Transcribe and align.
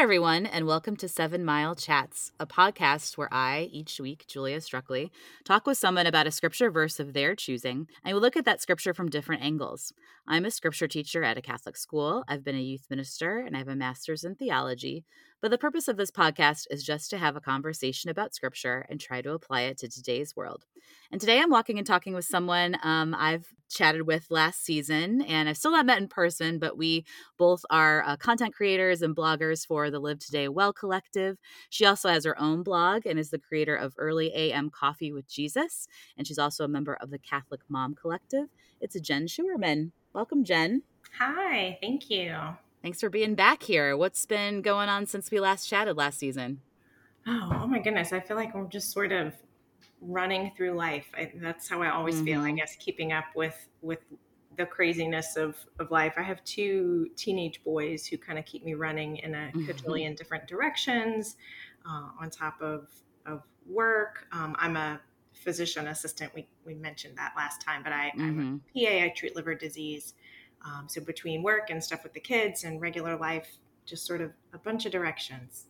everyone, 0.00 0.46
and 0.46 0.66
welcome 0.66 0.96
to 0.96 1.06
Seven 1.06 1.44
Mile 1.44 1.74
Chats, 1.74 2.32
a 2.40 2.46
podcast 2.46 3.18
where 3.18 3.28
I, 3.30 3.68
each 3.70 4.00
week, 4.00 4.24
Julia 4.26 4.56
Struckley, 4.56 5.10
talk 5.44 5.66
with 5.66 5.76
someone 5.76 6.06
about 6.06 6.26
a 6.26 6.30
scripture 6.30 6.70
verse 6.70 6.98
of 6.98 7.12
their 7.12 7.34
choosing, 7.34 7.86
and 8.02 8.14
we 8.14 8.20
look 8.20 8.34
at 8.34 8.46
that 8.46 8.62
scripture 8.62 8.94
from 8.94 9.10
different 9.10 9.42
angles. 9.42 9.92
I'm 10.26 10.46
a 10.46 10.50
scripture 10.50 10.88
teacher 10.88 11.22
at 11.22 11.36
a 11.36 11.42
Catholic 11.42 11.76
school, 11.76 12.24
I've 12.26 12.42
been 12.42 12.56
a 12.56 12.62
youth 12.62 12.86
minister, 12.88 13.40
and 13.40 13.54
I 13.54 13.58
have 13.58 13.68
a 13.68 13.76
master's 13.76 14.24
in 14.24 14.36
theology. 14.36 15.04
But 15.40 15.50
the 15.50 15.58
purpose 15.58 15.88
of 15.88 15.96
this 15.96 16.10
podcast 16.10 16.66
is 16.70 16.84
just 16.84 17.08
to 17.10 17.18
have 17.18 17.34
a 17.34 17.40
conversation 17.40 18.10
about 18.10 18.34
scripture 18.34 18.84
and 18.90 19.00
try 19.00 19.22
to 19.22 19.32
apply 19.32 19.62
it 19.62 19.78
to 19.78 19.88
today's 19.88 20.36
world. 20.36 20.66
And 21.10 21.20
today 21.20 21.40
I'm 21.40 21.50
walking 21.50 21.78
and 21.78 21.86
talking 21.86 22.14
with 22.14 22.26
someone 22.26 22.76
um, 22.82 23.14
I've 23.18 23.46
chatted 23.70 24.06
with 24.06 24.30
last 24.30 24.64
season, 24.64 25.22
and 25.22 25.48
I've 25.48 25.56
still 25.56 25.70
not 25.70 25.86
met 25.86 26.00
in 26.00 26.08
person, 26.08 26.58
but 26.58 26.76
we 26.76 27.04
both 27.38 27.64
are 27.70 28.02
uh, 28.04 28.16
content 28.16 28.54
creators 28.54 29.00
and 29.00 29.16
bloggers 29.16 29.66
for 29.66 29.90
the 29.90 30.00
Live 30.00 30.18
Today 30.18 30.48
Well 30.48 30.72
Collective. 30.72 31.38
She 31.70 31.86
also 31.86 32.08
has 32.08 32.24
her 32.24 32.38
own 32.38 32.62
blog 32.62 33.06
and 33.06 33.18
is 33.18 33.30
the 33.30 33.38
creator 33.38 33.76
of 33.76 33.94
Early 33.96 34.32
AM 34.34 34.70
Coffee 34.70 35.12
with 35.12 35.28
Jesus, 35.28 35.86
and 36.18 36.26
she's 36.26 36.38
also 36.38 36.64
a 36.64 36.68
member 36.68 36.94
of 37.00 37.10
the 37.10 37.18
Catholic 37.18 37.60
Mom 37.68 37.94
Collective. 37.94 38.48
It's 38.80 38.98
Jen 39.00 39.26
Schuerman. 39.26 39.92
Welcome, 40.12 40.44
Jen. 40.44 40.82
Hi, 41.18 41.78
thank 41.80 42.10
you. 42.10 42.34
Thanks 42.82 43.00
for 43.00 43.10
being 43.10 43.34
back 43.34 43.62
here. 43.62 43.96
What's 43.96 44.24
been 44.24 44.62
going 44.62 44.88
on 44.88 45.06
since 45.06 45.30
we 45.30 45.38
last 45.38 45.66
chatted 45.66 45.96
last 45.96 46.18
season? 46.18 46.60
Oh, 47.26 47.60
oh 47.62 47.66
my 47.66 47.78
goodness. 47.78 48.12
I 48.12 48.20
feel 48.20 48.36
like 48.36 48.54
we're 48.54 48.64
just 48.64 48.90
sort 48.90 49.12
of 49.12 49.34
running 50.00 50.52
through 50.56 50.72
life. 50.72 51.06
I, 51.14 51.30
that's 51.36 51.68
how 51.68 51.82
I 51.82 51.90
always 51.90 52.16
mm-hmm. 52.16 52.24
feel, 52.24 52.40
I 52.40 52.48
mm-hmm. 52.48 52.56
guess, 52.56 52.76
keeping 52.78 53.12
up 53.12 53.26
with 53.34 53.68
with 53.82 54.00
the 54.56 54.66
craziness 54.66 55.36
of, 55.36 55.56
of 55.78 55.90
life. 55.90 56.14
I 56.16 56.22
have 56.22 56.42
two 56.44 57.08
teenage 57.16 57.62
boys 57.64 58.06
who 58.06 58.18
kind 58.18 58.38
of 58.38 58.44
keep 58.44 58.64
me 58.64 58.74
running 58.74 59.16
in 59.18 59.34
a 59.34 59.50
mm 59.54 60.16
different 60.16 60.46
directions 60.46 61.36
uh, 61.88 62.08
on 62.20 62.30
top 62.30 62.60
of, 62.60 62.88
of 63.26 63.42
work. 63.66 64.26
Um, 64.32 64.56
I'm 64.58 64.76
a 64.76 65.00
physician 65.32 65.86
assistant. 65.88 66.34
We, 66.34 66.46
we 66.66 66.74
mentioned 66.74 67.16
that 67.16 67.32
last 67.36 67.60
time, 67.60 67.82
but 67.82 67.92
I, 67.92 68.08
mm-hmm. 68.08 68.22
I'm 68.22 68.38
a 68.38 68.42
mm-hmm. 68.42 68.98
PA. 68.98 69.04
I 69.04 69.08
treat 69.16 69.36
liver 69.36 69.54
disease. 69.54 70.14
Um, 70.64 70.86
so 70.88 71.00
between 71.00 71.42
work 71.42 71.70
and 71.70 71.82
stuff 71.82 72.02
with 72.02 72.12
the 72.12 72.20
kids 72.20 72.64
and 72.64 72.80
regular 72.80 73.16
life, 73.16 73.58
just 73.86 74.06
sort 74.06 74.20
of 74.20 74.32
a 74.52 74.58
bunch 74.58 74.86
of 74.86 74.92
directions. 74.92 75.66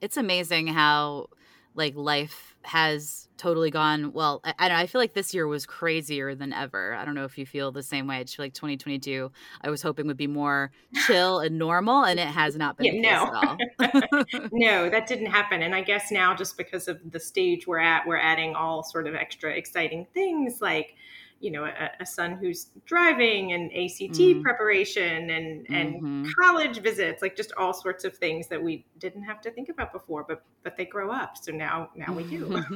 It's 0.00 0.16
amazing 0.16 0.68
how 0.68 1.28
like 1.74 1.94
life 1.94 2.56
has 2.62 3.28
totally 3.38 3.70
gone 3.70 4.12
well 4.12 4.40
I, 4.44 4.52
I, 4.58 4.68
know, 4.68 4.74
I 4.74 4.86
feel 4.86 5.00
like 5.00 5.14
this 5.14 5.32
year 5.32 5.46
was 5.46 5.64
crazier 5.64 6.34
than 6.34 6.52
ever. 6.52 6.92
I 6.94 7.04
don't 7.04 7.14
know 7.14 7.24
if 7.24 7.38
you 7.38 7.46
feel 7.46 7.70
the 7.70 7.84
same 7.84 8.06
way. 8.06 8.18
I 8.18 8.24
feel 8.24 8.44
like 8.44 8.54
2022 8.54 9.30
i 9.62 9.70
was 9.70 9.80
hoping 9.80 10.06
would 10.08 10.16
be 10.16 10.26
more 10.26 10.72
chill 11.06 11.38
and 11.38 11.56
normal 11.56 12.04
and 12.04 12.18
it 12.18 12.26
has 12.26 12.56
not 12.56 12.76
been 12.76 13.02
yeah, 13.02 13.56
no. 13.78 13.88
no 14.52 14.90
that 14.90 15.06
didn't 15.06 15.26
happen. 15.26 15.62
And 15.62 15.74
i 15.74 15.80
guess 15.80 16.10
now 16.10 16.34
just 16.34 16.58
because 16.58 16.88
of 16.88 16.98
the 17.10 17.20
stage 17.20 17.66
we're 17.66 17.78
at 17.78 18.06
we're 18.06 18.18
adding 18.18 18.56
all 18.56 18.82
sort 18.82 19.06
of 19.06 19.14
extra 19.14 19.52
exciting 19.52 20.06
things 20.12 20.60
like 20.60 20.96
you 21.40 21.50
know 21.50 21.64
a, 21.64 21.90
a 22.00 22.06
son 22.06 22.32
who's 22.32 22.68
driving 22.84 23.52
and 23.52 23.70
ACT 23.70 24.18
mm. 24.18 24.42
preparation 24.42 25.30
and 25.30 25.66
and 25.68 25.94
mm-hmm. 25.94 26.28
college 26.40 26.78
visits 26.80 27.22
like 27.22 27.36
just 27.36 27.52
all 27.56 27.72
sorts 27.72 28.04
of 28.04 28.16
things 28.16 28.48
that 28.48 28.62
we 28.62 28.84
didn't 28.98 29.22
have 29.22 29.40
to 29.40 29.50
think 29.50 29.68
about 29.68 29.92
before 29.92 30.24
but 30.26 30.42
but 30.62 30.76
they 30.76 30.84
grow 30.84 31.10
up 31.10 31.36
so 31.36 31.52
now 31.52 31.90
now 31.94 32.12
we 32.12 32.24
do 32.24 32.62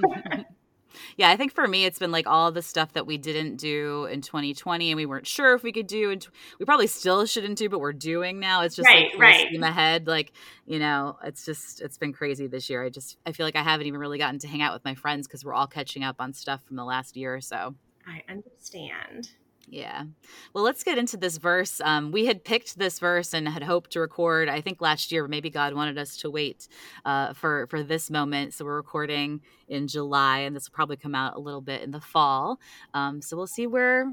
Yeah, 1.17 1.31
I 1.31 1.37
think 1.37 1.53
for 1.53 1.67
me, 1.67 1.85
it's 1.85 1.99
been 1.99 2.11
like 2.11 2.27
all 2.27 2.53
the 2.53 2.63
stuff 2.63 2.93
that 2.93 3.07
we 3.07 3.19
didn't 3.19 3.57
do 3.57 4.07
in 4.07 4.21
2020 4.21 4.91
and 4.91 4.97
we 4.97 5.07
weren't 5.07 5.27
sure 5.27 5.55
if 5.55 5.63
we 5.63 5.73
could 5.73 5.87
do. 5.87 6.11
And 6.11 6.27
we 6.59 6.65
probably 6.65 6.87
still 6.87 7.27
shouldn't 7.27 7.59
do, 7.59 7.69
but 7.69 7.81
we're 7.81 7.93
doing 7.93 8.39
now. 8.41 8.63
It's 8.63 8.77
just 8.77 8.87
right, 8.87 9.11
like 9.13 9.21
right. 9.21 9.49
steam 9.49 9.63
ahead. 9.63 10.07
Like, 10.07 10.33
you 10.67 10.79
know, 10.79 11.19
it's 11.25 11.45
just, 11.45 11.81
it's 11.81 11.99
been 11.99 12.13
crazy 12.13 12.47
this 12.47 12.69
year. 12.69 12.85
I 12.85 12.91
just, 12.91 13.17
I 13.27 13.33
feel 13.33 13.47
like 13.47 13.57
I 13.57 13.63
haven't 13.63 13.87
even 13.87 14.01
really 14.01 14.19
gotten 14.19 14.39
to 14.41 14.49
hang 14.49 14.63
out 14.63 14.73
with 14.73 14.85
my 14.85 14.95
friends 14.95 15.27
because 15.27 15.45
we're 15.45 15.55
all 15.55 15.67
catching 15.67 16.05
up 16.05 16.17
on 16.19 16.33
stuff 16.33 16.63
from 16.65 16.77
the 16.77 16.85
last 16.85 17.17
year 17.17 17.35
or 17.35 17.41
so. 17.41 17.75
I 18.07 18.23
understand. 18.31 19.31
Yeah. 19.69 20.05
Well, 20.53 20.65
let's 20.65 20.83
get 20.83 20.99
into 20.99 21.17
this 21.17 21.39
verse. 21.39 21.81
Um, 21.81 22.11
we 22.11 22.27
had 22.27 22.45
picked 22.45 22.79
this 22.79 22.99
verse 22.99 23.33
and 23.33 23.49
had 23.49 23.63
hoped 23.63 23.93
to 23.93 24.01
record. 24.01 24.49
I 24.49 24.61
think 24.61 24.81
last 24.81 25.13
year, 25.13 25.27
maybe 25.29 25.51
God 25.51 25.75
wanted 25.75 25.99
us 25.99 26.17
to 26.19 26.31
wait 26.31 26.69
uh, 27.05 27.33
for 27.33 27.67
for 27.69 27.83
this 27.83 28.11
moment. 28.11 28.55
So 28.55 28.65
we're 28.65 28.77
recording 28.77 29.41
in 29.69 29.89
July, 29.89 30.41
and 30.41 30.55
this 30.55 30.69
will 30.69 30.75
probably 30.75 30.97
come 30.97 31.15
out 31.15 31.37
a 31.37 31.41
little 31.41 31.61
bit 31.61 31.83
in 31.83 31.91
the 31.91 32.01
fall. 32.01 32.59
Um, 32.93 33.23
so 33.23 33.37
we'll 33.37 33.47
see 33.47 33.67
where. 33.67 34.13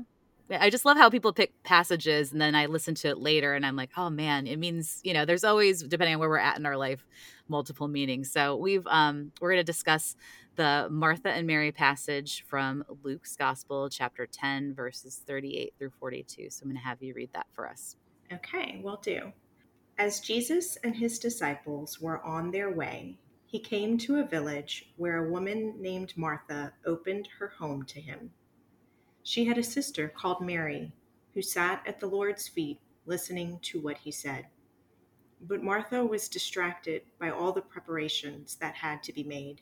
I 0.51 0.71
just 0.71 0.83
love 0.83 0.97
how 0.97 1.11
people 1.11 1.31
pick 1.31 1.51
passages, 1.61 2.31
and 2.31 2.41
then 2.41 2.55
I 2.55 2.65
listen 2.65 2.95
to 2.95 3.09
it 3.09 3.19
later, 3.19 3.53
and 3.53 3.63
I'm 3.63 3.75
like, 3.75 3.91
oh 3.97 4.09
man, 4.09 4.47
it 4.47 4.57
means 4.57 4.99
you 5.03 5.13
know. 5.13 5.25
There's 5.25 5.43
always, 5.43 5.83
depending 5.83 6.15
on 6.15 6.19
where 6.19 6.29
we're 6.29 6.37
at 6.37 6.57
in 6.57 6.65
our 6.65 6.77
life, 6.77 7.05
multiple 7.47 7.87
meanings. 7.87 8.31
So 8.31 8.55
we've 8.55 8.85
um, 8.87 9.31
we're 9.41 9.51
going 9.51 9.59
to 9.59 9.63
discuss 9.63 10.15
the 10.59 10.89
Martha 10.91 11.29
and 11.29 11.47
Mary 11.47 11.71
passage 11.71 12.43
from 12.45 12.83
Luke's 13.01 13.37
Gospel, 13.37 13.87
chapter 13.89 14.27
10, 14.27 14.73
verses 14.73 15.21
38 15.25 15.73
through 15.79 15.91
42. 15.91 16.49
So 16.49 16.63
I'm 16.63 16.69
going 16.69 16.75
to 16.75 16.85
have 16.85 17.01
you 17.01 17.13
read 17.13 17.31
that 17.31 17.47
for 17.53 17.65
us. 17.65 17.95
Okay, 18.33 18.81
will 18.83 18.99
do. 19.01 19.31
As 19.97 20.19
Jesus 20.19 20.77
and 20.83 20.93
his 20.93 21.17
disciples 21.17 22.01
were 22.01 22.21
on 22.25 22.51
their 22.51 22.71
way, 22.71 23.17
he 23.45 23.57
came 23.57 23.97
to 23.99 24.17
a 24.17 24.27
village 24.27 24.91
where 24.97 25.23
a 25.23 25.31
woman 25.31 25.75
named 25.79 26.11
Martha 26.17 26.73
opened 26.85 27.29
her 27.39 27.53
home 27.57 27.85
to 27.85 28.01
him. 28.01 28.29
She 29.23 29.45
had 29.45 29.57
a 29.57 29.63
sister 29.63 30.09
called 30.09 30.41
Mary 30.41 30.91
who 31.33 31.41
sat 31.41 31.81
at 31.87 32.01
the 32.01 32.07
Lord's 32.07 32.49
feet 32.49 32.81
listening 33.05 33.59
to 33.61 33.79
what 33.79 33.99
he 33.99 34.11
said. 34.11 34.45
But 35.39 35.63
Martha 35.63 36.05
was 36.05 36.27
distracted 36.27 37.03
by 37.17 37.29
all 37.29 37.53
the 37.53 37.61
preparations 37.61 38.57
that 38.59 38.75
had 38.75 39.01
to 39.03 39.13
be 39.13 39.23
made. 39.23 39.61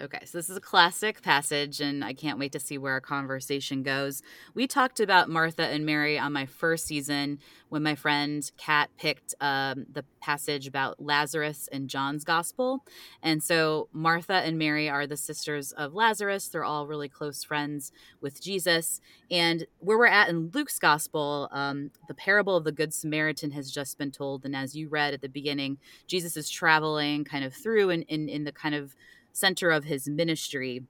Okay, 0.00 0.24
so 0.24 0.38
this 0.38 0.50
is 0.50 0.56
a 0.56 0.60
classic 0.60 1.22
passage, 1.22 1.80
and 1.80 2.04
I 2.04 2.14
can't 2.14 2.36
wait 2.36 2.50
to 2.52 2.58
see 2.58 2.78
where 2.78 2.94
our 2.94 3.00
conversation 3.00 3.84
goes. 3.84 4.22
We 4.52 4.66
talked 4.66 4.98
about 4.98 5.28
Martha 5.28 5.66
and 5.66 5.86
Mary 5.86 6.18
on 6.18 6.32
my 6.32 6.46
first 6.46 6.88
season 6.88 7.38
when 7.68 7.84
my 7.84 7.94
friend 7.94 8.50
Kat 8.56 8.90
picked 8.98 9.36
um, 9.40 9.86
the 9.92 10.04
passage 10.20 10.66
about 10.66 11.00
Lazarus 11.00 11.68
in 11.70 11.86
John's 11.86 12.24
Gospel. 12.24 12.84
And 13.22 13.40
so 13.40 13.88
Martha 13.92 14.32
and 14.32 14.58
Mary 14.58 14.88
are 14.88 15.06
the 15.06 15.16
sisters 15.16 15.70
of 15.70 15.94
Lazarus. 15.94 16.48
They're 16.48 16.64
all 16.64 16.88
really 16.88 17.08
close 17.08 17.44
friends 17.44 17.92
with 18.20 18.42
Jesus. 18.42 19.00
And 19.30 19.64
where 19.78 19.98
we're 19.98 20.06
at 20.06 20.28
in 20.28 20.50
Luke's 20.52 20.80
Gospel, 20.80 21.48
um, 21.52 21.92
the 22.08 22.14
parable 22.14 22.56
of 22.56 22.64
the 22.64 22.72
Good 22.72 22.92
Samaritan 22.92 23.52
has 23.52 23.70
just 23.70 23.96
been 23.96 24.10
told. 24.10 24.44
And 24.44 24.56
as 24.56 24.74
you 24.74 24.88
read 24.88 25.14
at 25.14 25.20
the 25.20 25.28
beginning, 25.28 25.78
Jesus 26.08 26.36
is 26.36 26.50
traveling 26.50 27.24
kind 27.24 27.44
of 27.44 27.54
through 27.54 27.90
in, 27.90 28.02
in, 28.02 28.28
in 28.28 28.42
the 28.42 28.52
kind 28.52 28.74
of 28.74 28.96
center 29.34 29.70
of 29.70 29.84
his 29.84 30.08
ministry. 30.08 30.84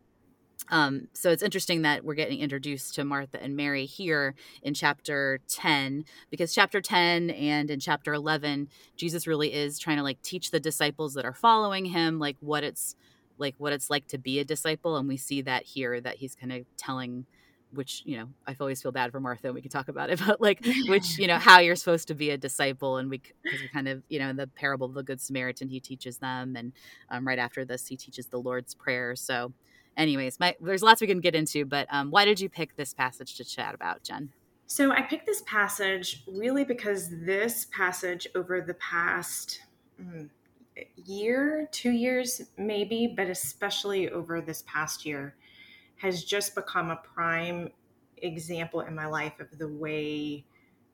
Um, 0.70 1.08
so 1.12 1.30
it's 1.30 1.42
interesting 1.42 1.82
that 1.82 2.04
we're 2.04 2.14
getting 2.14 2.38
introduced 2.38 2.94
to 2.94 3.04
Martha 3.04 3.42
and 3.42 3.56
Mary 3.56 3.86
here 3.86 4.34
in 4.62 4.72
chapter 4.72 5.40
10, 5.48 6.04
because 6.30 6.54
chapter 6.54 6.80
10 6.80 7.30
and 7.30 7.70
in 7.70 7.80
chapter 7.80 8.14
11, 8.14 8.68
Jesus 8.96 9.26
really 9.26 9.52
is 9.52 9.78
trying 9.78 9.96
to 9.96 10.02
like 10.02 10.22
teach 10.22 10.50
the 10.50 10.60
disciples 10.60 11.14
that 11.14 11.24
are 11.24 11.34
following 11.34 11.86
him, 11.86 12.18
like 12.18 12.36
what 12.40 12.64
it's 12.64 12.94
like, 13.36 13.56
what 13.58 13.72
it's 13.72 13.90
like 13.90 14.06
to 14.08 14.18
be 14.18 14.38
a 14.38 14.44
disciple. 14.44 14.96
And 14.96 15.08
we 15.08 15.16
see 15.16 15.42
that 15.42 15.64
here, 15.64 16.00
that 16.00 16.16
he's 16.16 16.34
kind 16.34 16.52
of 16.52 16.64
telling 16.76 17.26
which 17.74 18.02
you 18.04 18.16
know 18.16 18.28
i 18.46 18.56
always 18.60 18.80
feel 18.80 18.92
bad 18.92 19.10
for 19.10 19.20
martha 19.20 19.48
and 19.48 19.54
we 19.54 19.60
can 19.60 19.70
talk 19.70 19.88
about 19.88 20.10
it 20.10 20.20
but 20.26 20.40
like 20.40 20.64
which 20.88 21.18
you 21.18 21.26
know 21.26 21.38
how 21.38 21.58
you're 21.58 21.76
supposed 21.76 22.08
to 22.08 22.14
be 22.14 22.30
a 22.30 22.38
disciple 22.38 22.96
and 22.96 23.10
we 23.10 23.20
because 23.42 23.60
we 23.60 23.68
kind 23.68 23.88
of 23.88 24.02
you 24.08 24.18
know 24.18 24.28
in 24.28 24.36
the 24.36 24.46
parable 24.46 24.86
of 24.86 24.94
the 24.94 25.02
good 25.02 25.20
samaritan 25.20 25.68
he 25.68 25.80
teaches 25.80 26.18
them 26.18 26.56
and 26.56 26.72
um, 27.10 27.26
right 27.26 27.38
after 27.38 27.64
this 27.64 27.86
he 27.86 27.96
teaches 27.96 28.26
the 28.26 28.38
lord's 28.38 28.74
prayer. 28.74 29.16
So 29.16 29.52
anyways 29.96 30.40
my 30.40 30.54
there's 30.60 30.82
lots 30.82 31.00
we 31.00 31.06
can 31.06 31.20
get 31.20 31.34
into 31.34 31.64
but 31.64 31.86
um, 31.90 32.10
why 32.10 32.24
did 32.24 32.40
you 32.40 32.48
pick 32.48 32.76
this 32.76 32.92
passage 32.92 33.36
to 33.36 33.44
chat 33.44 33.74
about 33.74 34.02
jen? 34.02 34.30
So 34.66 34.92
i 34.92 35.02
picked 35.02 35.26
this 35.26 35.42
passage 35.46 36.24
really 36.26 36.64
because 36.64 37.08
this 37.10 37.66
passage 37.76 38.26
over 38.34 38.60
the 38.60 38.74
past 38.74 39.60
mm, 40.00 40.28
year 41.04 41.68
two 41.70 41.90
years 41.90 42.42
maybe 42.56 43.12
but 43.16 43.28
especially 43.28 44.08
over 44.10 44.40
this 44.40 44.64
past 44.66 45.06
year 45.06 45.34
has 46.04 46.22
just 46.22 46.54
become 46.54 46.90
a 46.90 46.96
prime 46.96 47.70
example 48.18 48.82
in 48.82 48.94
my 48.94 49.06
life 49.06 49.40
of 49.40 49.58
the 49.58 49.66
way 49.66 50.44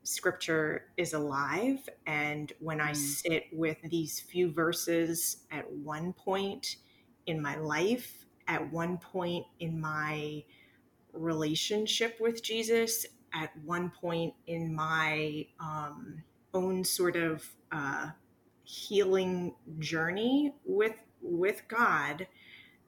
scripture 0.03 0.85
is 0.95 1.11
alive 1.13 1.77
and 2.07 2.53
when 2.59 2.77
mm. 2.77 2.87
I 2.87 2.93
sit 2.93 3.43
with 3.51 3.77
these 3.83 4.21
few 4.21 4.53
verses 4.53 5.43
at 5.51 5.69
one 5.69 6.13
point 6.13 6.77
in 7.27 7.41
my 7.41 7.57
life, 7.57 8.25
at 8.47 8.71
one 8.71 8.97
point 8.97 9.45
in 9.59 9.79
my 9.81 10.45
relationship 11.11 12.15
with 12.21 12.41
Jesus, 12.41 13.05
at 13.33 13.51
one 13.65 13.91
point 13.91 14.33
in 14.47 14.73
my 14.73 15.45
um, 15.59 16.23
own 16.53 16.85
sort 16.85 17.17
of 17.17 17.45
uh, 17.73 18.11
healing 18.63 19.55
journey 19.79 20.53
with 20.63 20.95
with 21.21 21.63
God, 21.67 22.27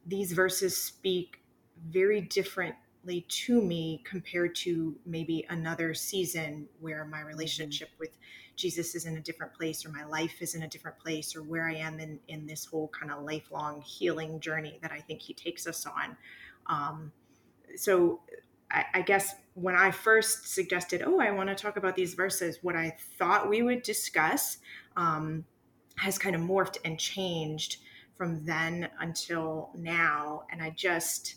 these 0.07 0.31
verses 0.31 0.75
speak 0.75 1.42
very 1.89 2.21
differently 2.21 3.25
to 3.27 3.61
me 3.61 4.01
compared 4.05 4.55
to 4.55 4.95
maybe 5.05 5.45
another 5.49 5.93
season 5.93 6.67
where 6.79 7.05
my 7.05 7.19
mm-hmm. 7.19 7.27
relationship 7.27 7.89
with 7.99 8.17
Jesus 8.55 8.95
is 8.95 9.05
in 9.05 9.17
a 9.17 9.21
different 9.21 9.53
place 9.53 9.85
or 9.85 9.89
my 9.89 10.05
life 10.05 10.41
is 10.41 10.55
in 10.55 10.63
a 10.63 10.67
different 10.67 10.97
place 10.99 11.35
or 11.35 11.41
where 11.41 11.67
I 11.67 11.75
am 11.75 11.99
in, 11.99 12.19
in 12.27 12.45
this 12.45 12.65
whole 12.65 12.89
kind 12.89 13.11
of 13.11 13.23
lifelong 13.23 13.81
healing 13.81 14.39
journey 14.39 14.79
that 14.81 14.91
I 14.91 14.99
think 14.99 15.21
he 15.21 15.33
takes 15.33 15.65
us 15.65 15.85
on. 15.85 16.15
Um, 16.67 17.11
so 17.75 18.21
I, 18.71 18.85
I 18.95 19.01
guess 19.01 19.35
when 19.55 19.75
I 19.75 19.91
first 19.91 20.53
suggested, 20.53 21.03
oh, 21.05 21.19
I 21.19 21.31
want 21.31 21.49
to 21.49 21.55
talk 21.55 21.77
about 21.77 21.95
these 21.95 22.13
verses, 22.13 22.59
what 22.61 22.75
I 22.75 22.95
thought 23.17 23.49
we 23.49 23.61
would 23.61 23.81
discuss 23.83 24.57
um, 24.95 25.45
has 25.97 26.17
kind 26.17 26.35
of 26.35 26.41
morphed 26.41 26.77
and 26.85 26.99
changed 26.99 27.77
from 28.17 28.45
then 28.45 28.89
until 28.99 29.71
now. 29.75 30.43
And 30.51 30.61
I 30.61 30.69
just, 30.71 31.35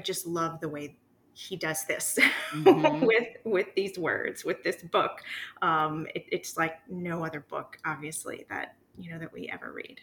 I 0.00 0.02
just 0.02 0.26
love 0.26 0.60
the 0.60 0.68
way 0.70 0.96
he 1.34 1.56
does 1.56 1.84
this 1.84 2.18
mm-hmm. 2.52 3.04
with 3.04 3.28
with 3.44 3.66
these 3.76 3.98
words 3.98 4.46
with 4.46 4.62
this 4.62 4.82
book. 4.82 5.20
Um 5.60 6.06
it, 6.14 6.24
it's 6.32 6.56
like 6.56 6.76
no 6.88 7.22
other 7.22 7.40
book 7.40 7.76
obviously 7.84 8.46
that 8.48 8.76
you 8.98 9.12
know 9.12 9.18
that 9.18 9.30
we 9.30 9.50
ever 9.52 9.72
read. 9.72 10.00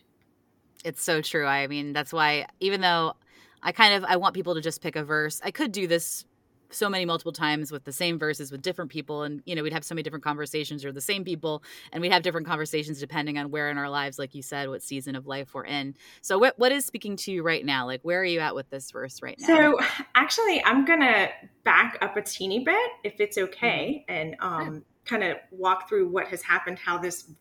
It's 0.86 1.04
so 1.04 1.24
true. 1.24 1.48
I 1.48 1.66
mean 1.66 1.94
that's 1.94 2.14
why 2.14 2.46
even 2.60 2.82
though 2.82 3.16
i 3.64 3.72
kind 3.72 3.96
of 3.96 4.04
i 4.04 4.18
want 4.18 4.36
people 4.36 4.54
to 4.54 4.62
just 4.62 4.82
pick 4.84 4.96
a 4.96 5.04
verse. 5.04 5.42
I 5.44 5.50
could 5.50 5.72
do 5.72 5.88
this 5.88 6.26
so 6.72 6.90
many 6.90 7.06
multiple 7.06 7.32
times 7.32 7.72
with 7.72 7.84
the 7.84 7.92
same 7.92 8.20
verses 8.20 8.52
with 8.52 8.62
different 8.62 8.92
people 8.92 9.24
and 9.24 9.42
you 9.46 9.56
know 9.56 9.64
we'd 9.64 9.74
have 9.74 9.84
so 9.84 9.96
many 9.96 10.04
different 10.04 10.24
conversations 10.24 10.84
or 10.84 10.92
the 10.92 11.02
same 11.02 11.24
people 11.24 11.64
and 11.92 12.02
we'd 12.02 12.12
have 12.12 12.24
different 12.24 12.48
conversations 12.48 13.00
depending 13.00 13.38
on 13.38 13.52
where 13.52 13.70
in 13.70 13.78
our 13.78 13.90
lives 13.90 14.20
like 14.20 14.36
you 14.36 14.42
said 14.42 14.70
what 14.70 14.82
season 14.82 15.16
of 15.16 15.28
life 15.28 15.54
we're 15.54 15.66
in. 15.66 15.96
So 16.22 16.38
what, 16.38 16.58
what 16.58 16.72
is 16.72 16.86
speaking 16.86 17.16
to 17.18 17.32
you 17.32 17.44
right 17.44 17.66
now? 17.66 17.86
Like 17.86 18.02
where 18.04 18.22
are 18.22 18.26
you 18.26 18.40
at 18.40 18.56
with 18.56 18.70
this 18.70 18.92
verse 18.92 19.22
right 19.22 19.38
now? 19.40 19.48
So 19.48 19.80
actually 20.18 20.62
i'm 20.66 20.84
gonna 20.86 21.30
back 21.64 21.98
up 22.02 22.18
a 22.18 22.22
teeny 22.22 22.64
bit 22.64 22.90
if 23.04 23.20
it's 23.20 23.38
okay 23.38 24.04
mm-hmm. 24.10 24.14
and 24.14 24.36
um, 24.42 24.84
kind 25.06 25.24
of 25.24 25.38
walk 25.52 25.88
through 25.88 26.10
what 26.10 26.28
has 26.28 26.42
happened 26.42 26.78
how 26.78 26.98
this 26.98 27.32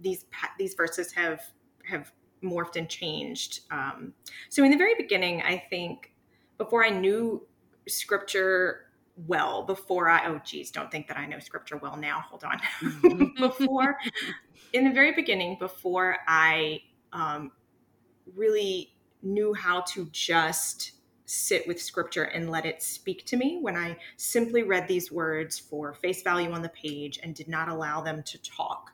these 0.00 0.24
these 0.58 0.74
verses 0.74 1.12
have 1.12 1.40
have 1.84 2.12
morphed 2.42 2.76
and 2.76 2.88
changed 2.88 3.60
um, 3.70 4.12
so 4.48 4.64
in 4.64 4.70
the 4.70 4.76
very 4.76 4.94
beginning 4.96 5.42
i 5.42 5.62
think 5.70 6.12
before 6.58 6.84
i 6.84 6.90
knew 6.90 7.46
scripture 7.88 8.86
well 9.26 9.62
before 9.62 10.08
I, 10.08 10.26
oh, 10.26 10.40
geez, 10.44 10.70
don't 10.70 10.90
think 10.90 11.08
that 11.08 11.18
I 11.18 11.26
know 11.26 11.38
scripture 11.38 11.76
well 11.76 11.96
now. 11.96 12.24
Hold 12.28 12.44
on. 12.44 13.32
before, 13.38 13.98
in 14.72 14.84
the 14.84 14.92
very 14.92 15.12
beginning, 15.12 15.56
before 15.58 16.16
I 16.26 16.80
um, 17.12 17.52
really 18.34 18.94
knew 19.22 19.54
how 19.54 19.82
to 19.82 20.08
just 20.12 20.92
sit 21.24 21.66
with 21.66 21.80
scripture 21.80 22.24
and 22.24 22.50
let 22.50 22.66
it 22.66 22.82
speak 22.82 23.24
to 23.26 23.36
me, 23.36 23.58
when 23.60 23.76
I 23.76 23.96
simply 24.16 24.62
read 24.62 24.88
these 24.88 25.10
words 25.10 25.58
for 25.58 25.94
face 25.94 26.22
value 26.22 26.50
on 26.52 26.62
the 26.62 26.68
page 26.70 27.20
and 27.22 27.34
did 27.34 27.48
not 27.48 27.68
allow 27.68 28.00
them 28.00 28.22
to 28.24 28.42
talk, 28.42 28.92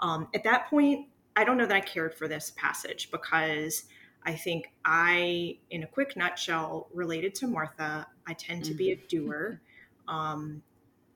um, 0.00 0.28
at 0.34 0.44
that 0.44 0.68
point, 0.68 1.08
I 1.34 1.44
don't 1.44 1.56
know 1.56 1.66
that 1.66 1.76
I 1.76 1.80
cared 1.80 2.14
for 2.14 2.28
this 2.28 2.52
passage 2.56 3.10
because 3.10 3.84
I 4.24 4.34
think 4.34 4.72
I, 4.84 5.58
in 5.70 5.82
a 5.82 5.86
quick 5.86 6.16
nutshell, 6.16 6.88
related 6.92 7.34
to 7.36 7.46
Martha. 7.46 8.06
I 8.26 8.34
tend 8.34 8.64
to 8.64 8.74
be 8.74 8.92
a 8.92 8.96
mm-hmm. 8.96 9.06
doer. 9.08 9.60
Um, 10.08 10.62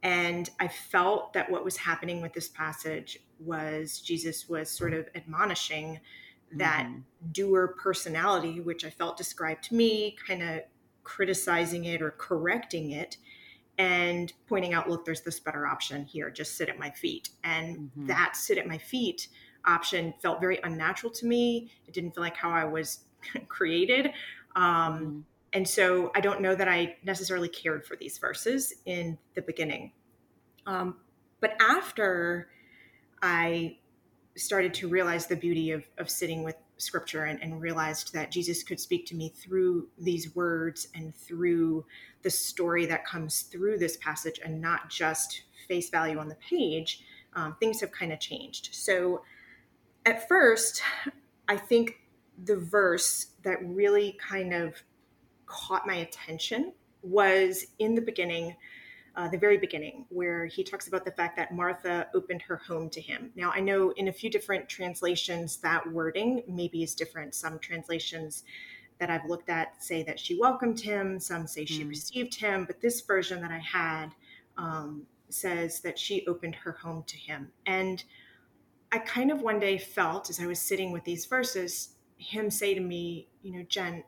and 0.05 0.49
I 0.61 0.69
felt 0.69 1.33
that 1.33 1.51
what 1.51 1.65
was 1.65 1.77
happening 1.77 2.23
with 2.23 2.33
this 2.33 2.49
passage 2.49 3.19
was 3.41 4.01
Jesus 4.01 4.49
was 4.49 4.71
sort 4.71 4.95
of 4.95 5.09
admonishing 5.17 5.99
that 6.53 6.87
mm-hmm. 6.87 7.01
doer 7.33 7.75
personality, 7.83 8.61
which 8.61 8.85
I 8.85 8.91
felt 8.91 9.17
described 9.17 9.73
me, 9.73 10.17
kind 10.25 10.43
of 10.45 10.61
criticizing 11.03 11.87
it 11.87 12.01
or 12.01 12.13
correcting 12.13 12.93
it 12.93 13.17
and 13.79 14.33
pointing 14.49 14.73
out, 14.75 14.89
look, 14.89 15.05
there's 15.05 15.23
this 15.23 15.41
better 15.41 15.67
option 15.67 16.05
here. 16.05 16.31
Just 16.31 16.57
sit 16.57 16.69
at 16.69 16.79
my 16.79 16.91
feet. 16.91 17.31
And 17.45 17.77
mm-hmm. 17.77 18.07
that 18.07 18.37
sit 18.37 18.59
at 18.59 18.67
my 18.67 18.79
feet 18.79 19.29
option 19.65 20.15
felt 20.23 20.41
very 20.41 20.59
unnatural 20.63 21.13
to 21.15 21.27
me. 21.27 21.71
It 21.87 21.95
didn't 21.95 22.15
feel 22.15 22.23
like 22.23 22.37
how 22.37 22.51
I 22.51 22.65
was 22.65 23.01
created. 23.49 24.13
Um, 24.55 24.65
mm-hmm. 24.65 25.21
And 25.53 25.67
so 25.67 26.11
I 26.15 26.21
don't 26.21 26.41
know 26.41 26.55
that 26.55 26.69
I 26.69 26.97
necessarily 27.05 27.49
cared 27.49 27.87
for 27.87 27.97
these 27.97 28.19
verses 28.19 28.73
in 28.85 29.19
the 29.35 29.43
beginning. 29.43 29.93
Um, 30.67 30.97
but 31.41 31.57
after 31.61 32.49
I 33.23 33.79
started 34.37 34.75
to 34.75 34.89
realize 34.89 35.27
the 35.27 35.37
beauty 35.37 35.71
of, 35.71 35.85
of 35.99 36.11
sitting 36.11 36.43
with 36.43 36.57
scripture 36.79 37.25
and, 37.25 37.43
and, 37.43 37.61
realized 37.61 38.13
that 38.13 38.31
Jesus 38.31 38.63
could 38.63 38.79
speak 38.79 39.07
to 39.07 39.15
me 39.15 39.31
through 39.31 39.89
these 39.99 40.35
words 40.35 40.89
and 40.95 41.15
through 41.15 41.87
the 42.23 42.29
story 42.29 42.85
that 42.85 43.07
comes 43.07 43.43
through 43.43 43.79
this 43.79 43.97
passage 43.97 44.39
and 44.45 44.61
not 44.61 44.91
just 44.91 45.45
face 45.69 45.89
value 45.89 46.19
on 46.19 46.29
the 46.29 46.37
page, 46.37 47.03
um, 47.35 47.57
things 47.61 47.81
have 47.81 47.91
kind 47.93 48.13
of 48.13 48.21
changed. 48.21 48.75
So 48.75 49.23
at 50.05 50.29
first, 50.29 50.83
I 51.49 51.57
think 51.57 52.01
the 52.45 52.57
verse 52.57 53.29
that 53.43 53.59
really 53.63 54.19
kind 54.21 54.53
of 54.53 54.83
caught 55.47 55.87
my 55.87 55.97
attention 55.97 56.73
was 57.03 57.67
in 57.79 57.95
the 57.95 58.01
beginning, 58.01 58.57
uh, 59.15 59.29
the 59.29 59.39
very 59.39 59.57
beginning, 59.57 60.05
where 60.09 60.47
he 60.47 60.63
talks 60.63 60.89
about 60.89 61.05
the 61.05 61.13
fact 61.13 61.37
that 61.37 61.55
Martha 61.55 62.09
opened 62.15 62.43
her 62.43 62.57
home 62.57 62.91
to 62.91 63.01
him. 63.01 63.31
Now, 63.37 63.51
I 63.51 63.61
know 63.61 63.91
in 63.93 64.09
a 64.09 64.13
few 64.13 64.29
different 64.29 64.69
translations 64.69 65.59
that 65.59 65.91
wording 65.91 66.43
maybe 66.49 66.83
is 66.83 66.95
different. 66.95 67.35
Some 67.35 67.59
translations 67.59 68.45
that 68.99 69.11
I've 69.11 69.29
looked 69.29 69.51
at 69.51 69.83
say 69.83 70.03
that 70.05 70.19
she 70.19 70.39
welcomed 70.39 70.81
him, 70.81 71.21
some 71.21 71.47
say 71.47 71.65
she 71.65 71.85
mm. 71.85 71.89
received 71.89 72.35
him, 72.35 72.65
but 72.65 72.81
this 72.81 73.03
version 73.03 73.41
that 73.43 73.51
I 73.51 73.59
had 73.59 74.09
um, 74.57 75.07
says 75.29 75.81
that 75.81 75.99
she 75.99 76.27
opened 76.27 76.55
her 76.55 76.73
home 76.73 77.05
to 77.07 77.17
him. 77.17 77.51
And 77.67 78.03
I 78.93 78.99
kind 78.99 79.31
of 79.31 79.43
one 79.43 79.59
day 79.59 79.79
felt 79.79 80.31
as 80.31 80.41
I 80.41 80.47
was 80.47 80.59
sitting 80.59 80.93
with 80.93 81.05
these 81.05 81.27
verses, 81.27 81.91
him 82.17 82.51
say 82.51 82.75
to 82.75 82.81
me, 82.81 83.29
you 83.43 83.53
know, 83.53 83.65
Jen, 83.69 84.03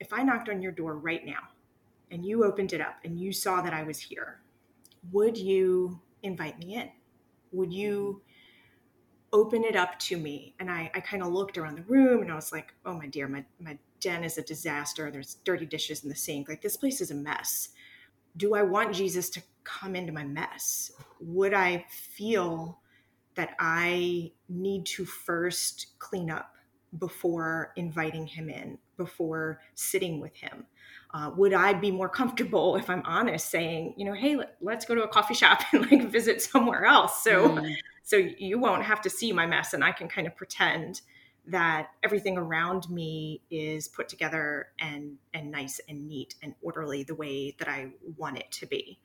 if 0.00 0.12
I 0.12 0.22
knocked 0.22 0.48
on 0.48 0.62
your 0.62 0.72
door 0.72 0.96
right 0.96 1.24
now 1.24 1.48
and 2.10 2.24
you 2.24 2.44
opened 2.44 2.72
it 2.72 2.80
up 2.80 2.96
and 3.04 3.20
you 3.20 3.32
saw 3.32 3.60
that 3.60 3.74
I 3.74 3.82
was 3.82 3.98
here, 3.98 4.40
would 5.12 5.36
you 5.36 6.00
invite 6.22 6.58
me 6.58 6.74
in? 6.74 6.90
Would 7.52 7.72
you 7.72 8.22
open 9.32 9.62
it 9.62 9.76
up 9.76 9.98
to 10.00 10.16
me? 10.16 10.54
And 10.58 10.70
I, 10.70 10.90
I 10.94 11.00
kind 11.00 11.22
of 11.22 11.32
looked 11.32 11.58
around 11.58 11.76
the 11.76 11.82
room 11.82 12.22
and 12.22 12.32
I 12.32 12.34
was 12.34 12.50
like, 12.50 12.74
oh 12.84 12.94
my 12.94 13.06
dear, 13.06 13.28
my, 13.28 13.44
my 13.60 13.78
den 14.00 14.24
is 14.24 14.38
a 14.38 14.42
disaster. 14.42 15.10
There's 15.10 15.36
dirty 15.44 15.66
dishes 15.66 16.02
in 16.02 16.08
the 16.08 16.16
sink. 16.16 16.48
Like 16.48 16.62
this 16.62 16.76
place 16.76 17.00
is 17.00 17.10
a 17.10 17.14
mess. 17.14 17.68
Do 18.36 18.54
I 18.54 18.62
want 18.62 18.94
Jesus 18.94 19.28
to 19.30 19.42
come 19.64 19.94
into 19.94 20.12
my 20.12 20.24
mess? 20.24 20.92
Would 21.20 21.52
I 21.54 21.84
feel 21.88 22.80
that 23.34 23.54
I 23.60 24.32
need 24.48 24.86
to 24.86 25.04
first 25.04 25.98
clean 25.98 26.30
up 26.30 26.54
before 26.98 27.72
inviting 27.76 28.26
him 28.26 28.48
in, 28.48 28.78
before 28.96 29.60
sitting 29.74 30.20
with 30.20 30.34
him? 30.34 30.66
Uh, 31.12 31.30
would 31.36 31.52
I 31.52 31.72
be 31.72 31.90
more 31.90 32.08
comfortable, 32.08 32.76
if 32.76 32.88
I'm 32.88 33.02
honest, 33.04 33.48
saying, 33.48 33.94
you 33.96 34.04
know, 34.04 34.12
hey, 34.12 34.36
let, 34.60 34.78
us 34.78 34.84
go 34.84 34.94
to 34.94 35.02
a 35.02 35.08
coffee 35.08 35.34
shop 35.34 35.62
and 35.72 35.90
like 35.90 36.08
visit 36.08 36.40
somewhere 36.40 36.84
else, 36.84 37.22
so 37.22 37.48
mm. 37.48 37.74
so 38.02 38.16
you 38.16 38.58
won't 38.58 38.84
have 38.84 39.00
to 39.02 39.10
see 39.10 39.32
my 39.32 39.46
mess, 39.46 39.74
and 39.74 39.82
I 39.82 39.92
can 39.92 40.08
kind 40.08 40.26
of 40.26 40.36
pretend 40.36 41.00
that 41.46 41.88
everything 42.02 42.36
around 42.36 42.88
me 42.90 43.42
is 43.50 43.88
put 43.88 44.08
together 44.08 44.68
and 44.78 45.16
and 45.34 45.50
nice 45.50 45.80
and 45.88 46.06
neat 46.06 46.34
and 46.42 46.54
orderly 46.62 47.02
the 47.02 47.14
way 47.14 47.56
that 47.58 47.68
I 47.68 47.88
want 48.16 48.38
it 48.38 48.50
to 48.52 48.66
be. 48.66 49.00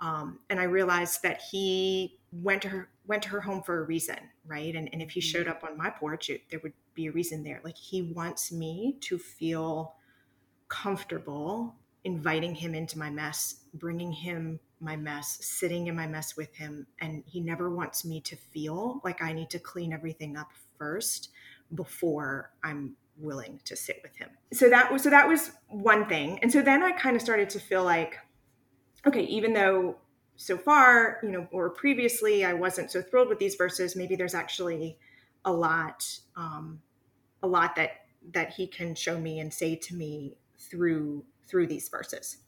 Um, 0.00 0.38
and 0.48 0.58
I 0.58 0.64
realized 0.64 1.22
that 1.24 1.42
he 1.50 2.18
went 2.32 2.62
to 2.62 2.68
her 2.68 2.88
went 3.10 3.24
to 3.24 3.28
her 3.28 3.40
home 3.40 3.60
for 3.60 3.80
a 3.80 3.82
reason, 3.82 4.16
right? 4.46 4.74
And, 4.74 4.88
and 4.92 5.02
if 5.02 5.10
he 5.10 5.20
showed 5.20 5.46
mm-hmm. 5.46 5.64
up 5.64 5.64
on 5.64 5.76
my 5.76 5.90
porch, 5.90 6.30
it, 6.30 6.42
there 6.48 6.60
would 6.62 6.72
be 6.94 7.08
a 7.08 7.12
reason 7.12 7.42
there. 7.42 7.60
Like 7.64 7.76
he 7.76 8.02
wants 8.02 8.52
me 8.52 8.96
to 9.00 9.18
feel 9.18 9.96
comfortable 10.68 11.74
inviting 12.04 12.54
him 12.54 12.74
into 12.74 12.98
my 12.98 13.10
mess, 13.10 13.64
bringing 13.74 14.12
him 14.12 14.60
my 14.78 14.96
mess, 14.96 15.38
sitting 15.42 15.88
in 15.88 15.96
my 15.96 16.06
mess 16.06 16.36
with 16.36 16.54
him, 16.54 16.86
and 17.00 17.24
he 17.26 17.40
never 17.40 17.68
wants 17.68 18.04
me 18.04 18.20
to 18.22 18.36
feel 18.36 19.00
like 19.04 19.20
I 19.20 19.32
need 19.32 19.50
to 19.50 19.58
clean 19.58 19.92
everything 19.92 20.36
up 20.36 20.52
first 20.78 21.30
before 21.74 22.52
I'm 22.62 22.96
willing 23.18 23.60
to 23.64 23.76
sit 23.76 23.98
with 24.02 24.16
him. 24.16 24.30
So 24.52 24.70
that 24.70 24.90
was 24.90 25.02
so 25.02 25.10
that 25.10 25.28
was 25.28 25.50
one 25.68 26.06
thing. 26.08 26.38
And 26.42 26.50
so 26.50 26.62
then 26.62 26.82
I 26.82 26.92
kind 26.92 27.16
of 27.16 27.22
started 27.22 27.50
to 27.50 27.60
feel 27.60 27.84
like 27.84 28.18
okay, 29.04 29.24
even 29.24 29.52
though 29.52 29.96
so 30.40 30.56
far, 30.56 31.18
you 31.22 31.28
know, 31.28 31.46
or 31.52 31.68
previously, 31.68 32.46
I 32.46 32.54
wasn't 32.54 32.90
so 32.90 33.02
thrilled 33.02 33.28
with 33.28 33.38
these 33.38 33.56
verses. 33.56 33.94
Maybe 33.94 34.16
there's 34.16 34.32
actually 34.32 34.98
a 35.44 35.52
lot, 35.52 36.02
um, 36.34 36.80
a 37.42 37.46
lot 37.46 37.76
that 37.76 38.06
that 38.32 38.54
he 38.54 38.66
can 38.66 38.94
show 38.94 39.20
me 39.20 39.40
and 39.40 39.52
say 39.52 39.76
to 39.76 39.94
me 39.94 40.38
through 40.58 41.26
through 41.46 41.66
these 41.66 41.90
verses. 41.90 42.38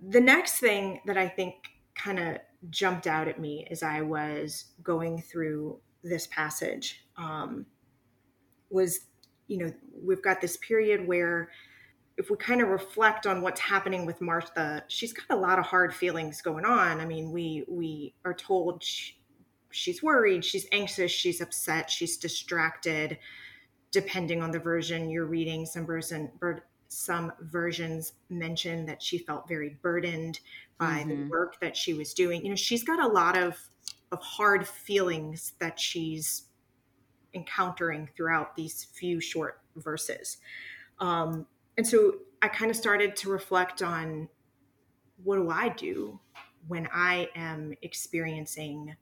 The 0.00 0.20
next 0.20 0.60
thing 0.60 1.02
that 1.04 1.18
I 1.18 1.28
think 1.28 1.56
kind 1.94 2.18
of 2.18 2.38
jumped 2.70 3.06
out 3.06 3.28
at 3.28 3.38
me 3.38 3.66
as 3.70 3.82
I 3.82 4.00
was 4.00 4.72
going 4.82 5.20
through 5.20 5.80
this 6.02 6.26
passage 6.28 7.04
um, 7.18 7.66
was, 8.70 9.00
you 9.46 9.58
know, 9.58 9.74
we've 10.02 10.22
got 10.22 10.40
this 10.40 10.56
period 10.56 11.06
where 11.06 11.50
if 12.18 12.30
we 12.30 12.36
kind 12.36 12.60
of 12.60 12.68
reflect 12.68 13.26
on 13.26 13.40
what's 13.40 13.60
happening 13.60 14.04
with 14.04 14.20
Martha, 14.20 14.82
she's 14.88 15.12
got 15.12 15.30
a 15.30 15.36
lot 15.36 15.58
of 15.58 15.64
hard 15.64 15.94
feelings 15.94 16.42
going 16.42 16.64
on. 16.64 17.00
I 17.00 17.06
mean, 17.06 17.30
we 17.30 17.64
we 17.68 18.12
are 18.24 18.34
told 18.34 18.82
she, 18.82 19.14
she's 19.70 20.02
worried, 20.02 20.44
she's 20.44 20.66
anxious, 20.72 21.12
she's 21.12 21.40
upset, 21.40 21.88
she's 21.88 22.16
distracted. 22.16 23.18
Depending 23.90 24.42
on 24.42 24.50
the 24.50 24.58
version 24.58 25.08
you're 25.08 25.26
reading, 25.26 25.64
some 25.64 25.86
version 25.86 26.30
some 26.88 27.32
versions 27.40 28.14
mention 28.28 28.84
that 28.86 29.00
she 29.02 29.18
felt 29.18 29.46
very 29.46 29.78
burdened 29.80 30.40
by 30.78 31.00
mm-hmm. 31.00 31.08
the 31.08 31.30
work 31.30 31.60
that 31.60 31.76
she 31.76 31.94
was 31.94 32.12
doing. 32.14 32.42
You 32.42 32.50
know, 32.50 32.56
she's 32.56 32.82
got 32.82 33.00
a 33.00 33.08
lot 33.08 33.38
of 33.38 33.56
of 34.10 34.20
hard 34.20 34.66
feelings 34.66 35.52
that 35.60 35.78
she's 35.78 36.46
encountering 37.32 38.08
throughout 38.16 38.56
these 38.56 38.84
few 38.92 39.20
short 39.20 39.60
verses. 39.76 40.38
Um, 40.98 41.46
and 41.78 41.86
so 41.86 42.16
I 42.42 42.48
kind 42.48 42.70
of 42.70 42.76
started 42.76 43.16
to 43.16 43.30
reflect 43.30 43.82
on 43.82 44.28
what 45.22 45.36
do 45.36 45.48
I 45.48 45.68
do 45.70 46.20
when 46.66 46.88
I 46.92 47.28
am 47.34 47.72
experiencing 47.82 48.96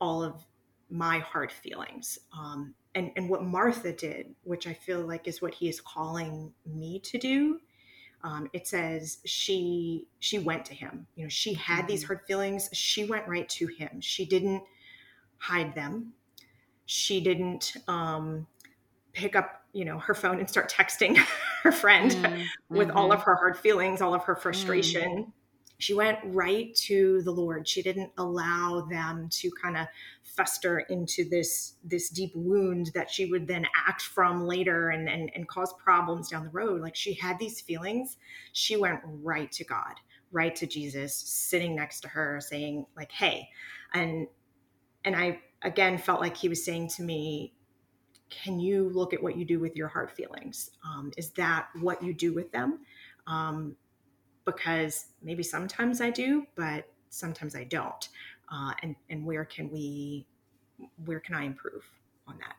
all 0.00 0.24
of 0.24 0.44
my 0.88 1.18
hard 1.18 1.52
feelings? 1.52 2.18
Um, 2.36 2.74
and, 2.94 3.12
and 3.16 3.28
what 3.28 3.44
Martha 3.44 3.92
did, 3.92 4.34
which 4.44 4.66
I 4.66 4.72
feel 4.72 5.06
like 5.06 5.28
is 5.28 5.42
what 5.42 5.54
he 5.54 5.68
is 5.68 5.80
calling 5.80 6.52
me 6.66 7.00
to 7.00 7.18
do. 7.18 7.60
Um, 8.24 8.48
it 8.52 8.66
says 8.66 9.18
she 9.24 10.06
she 10.18 10.38
went 10.38 10.64
to 10.66 10.74
him. 10.74 11.06
You 11.16 11.24
know, 11.24 11.28
she 11.28 11.54
had 11.54 11.80
mm-hmm. 11.80 11.86
these 11.86 12.04
hard 12.04 12.20
feelings. 12.26 12.68
She 12.72 13.04
went 13.04 13.28
right 13.28 13.48
to 13.50 13.66
him. 13.66 14.00
She 14.00 14.24
didn't 14.24 14.62
hide 15.38 15.74
them. 15.74 16.12
She 16.84 17.20
didn't 17.20 17.74
um, 17.88 18.46
pick 19.12 19.36
up 19.36 19.60
you 19.72 19.84
know 19.84 19.98
her 19.98 20.14
phone 20.14 20.38
and 20.38 20.48
start 20.48 20.70
texting 20.70 21.16
her 21.62 21.72
friend 21.72 22.10
mm-hmm. 22.10 22.42
with 22.68 22.90
all 22.90 23.12
of 23.12 23.20
mm-hmm. 23.20 23.30
her 23.30 23.36
hard 23.36 23.56
feelings 23.56 24.00
all 24.00 24.14
of 24.14 24.24
her 24.24 24.36
frustration 24.36 25.24
mm. 25.24 25.32
she 25.78 25.94
went 25.94 26.18
right 26.24 26.74
to 26.74 27.22
the 27.22 27.30
lord 27.30 27.66
she 27.66 27.82
didn't 27.82 28.10
allow 28.18 28.86
them 28.90 29.28
to 29.30 29.50
kind 29.62 29.76
of 29.76 29.86
fester 30.24 30.80
into 30.90 31.28
this 31.28 31.74
this 31.84 32.08
deep 32.08 32.32
wound 32.34 32.90
that 32.94 33.10
she 33.10 33.26
would 33.26 33.46
then 33.46 33.66
act 33.86 34.02
from 34.02 34.46
later 34.46 34.90
and, 34.90 35.08
and 35.08 35.30
and 35.34 35.48
cause 35.48 35.72
problems 35.74 36.30
down 36.30 36.44
the 36.44 36.50
road 36.50 36.80
like 36.80 36.96
she 36.96 37.14
had 37.14 37.38
these 37.38 37.60
feelings 37.60 38.16
she 38.52 38.76
went 38.76 39.00
right 39.04 39.50
to 39.52 39.64
god 39.64 39.94
right 40.32 40.54
to 40.54 40.66
jesus 40.66 41.14
sitting 41.14 41.74
next 41.74 42.00
to 42.00 42.08
her 42.08 42.40
saying 42.40 42.86
like 42.96 43.10
hey 43.10 43.48
and 43.92 44.26
and 45.04 45.16
i 45.16 45.40
again 45.62 45.98
felt 45.98 46.20
like 46.20 46.36
he 46.36 46.48
was 46.48 46.64
saying 46.64 46.88
to 46.88 47.02
me 47.02 47.52
can 48.30 48.58
you 48.60 48.88
look 48.90 49.12
at 49.12 49.22
what 49.22 49.36
you 49.36 49.44
do 49.44 49.58
with 49.58 49.76
your 49.76 49.88
hard 49.88 50.10
feelings? 50.10 50.70
Um, 50.84 51.12
is 51.16 51.30
that 51.30 51.68
what 51.80 52.02
you 52.02 52.14
do 52.14 52.32
with 52.32 52.50
them? 52.52 52.80
Um, 53.26 53.76
because 54.44 55.06
maybe 55.22 55.42
sometimes 55.42 56.00
I 56.00 56.10
do, 56.10 56.46
but 56.54 56.88
sometimes 57.10 57.54
I 57.54 57.64
don't. 57.64 58.08
Uh, 58.50 58.72
and 58.82 58.96
and 59.10 59.24
where 59.24 59.44
can 59.44 59.70
we, 59.70 60.26
where 61.04 61.20
can 61.20 61.34
I 61.34 61.44
improve 61.44 61.84
on 62.26 62.38
that? 62.38 62.56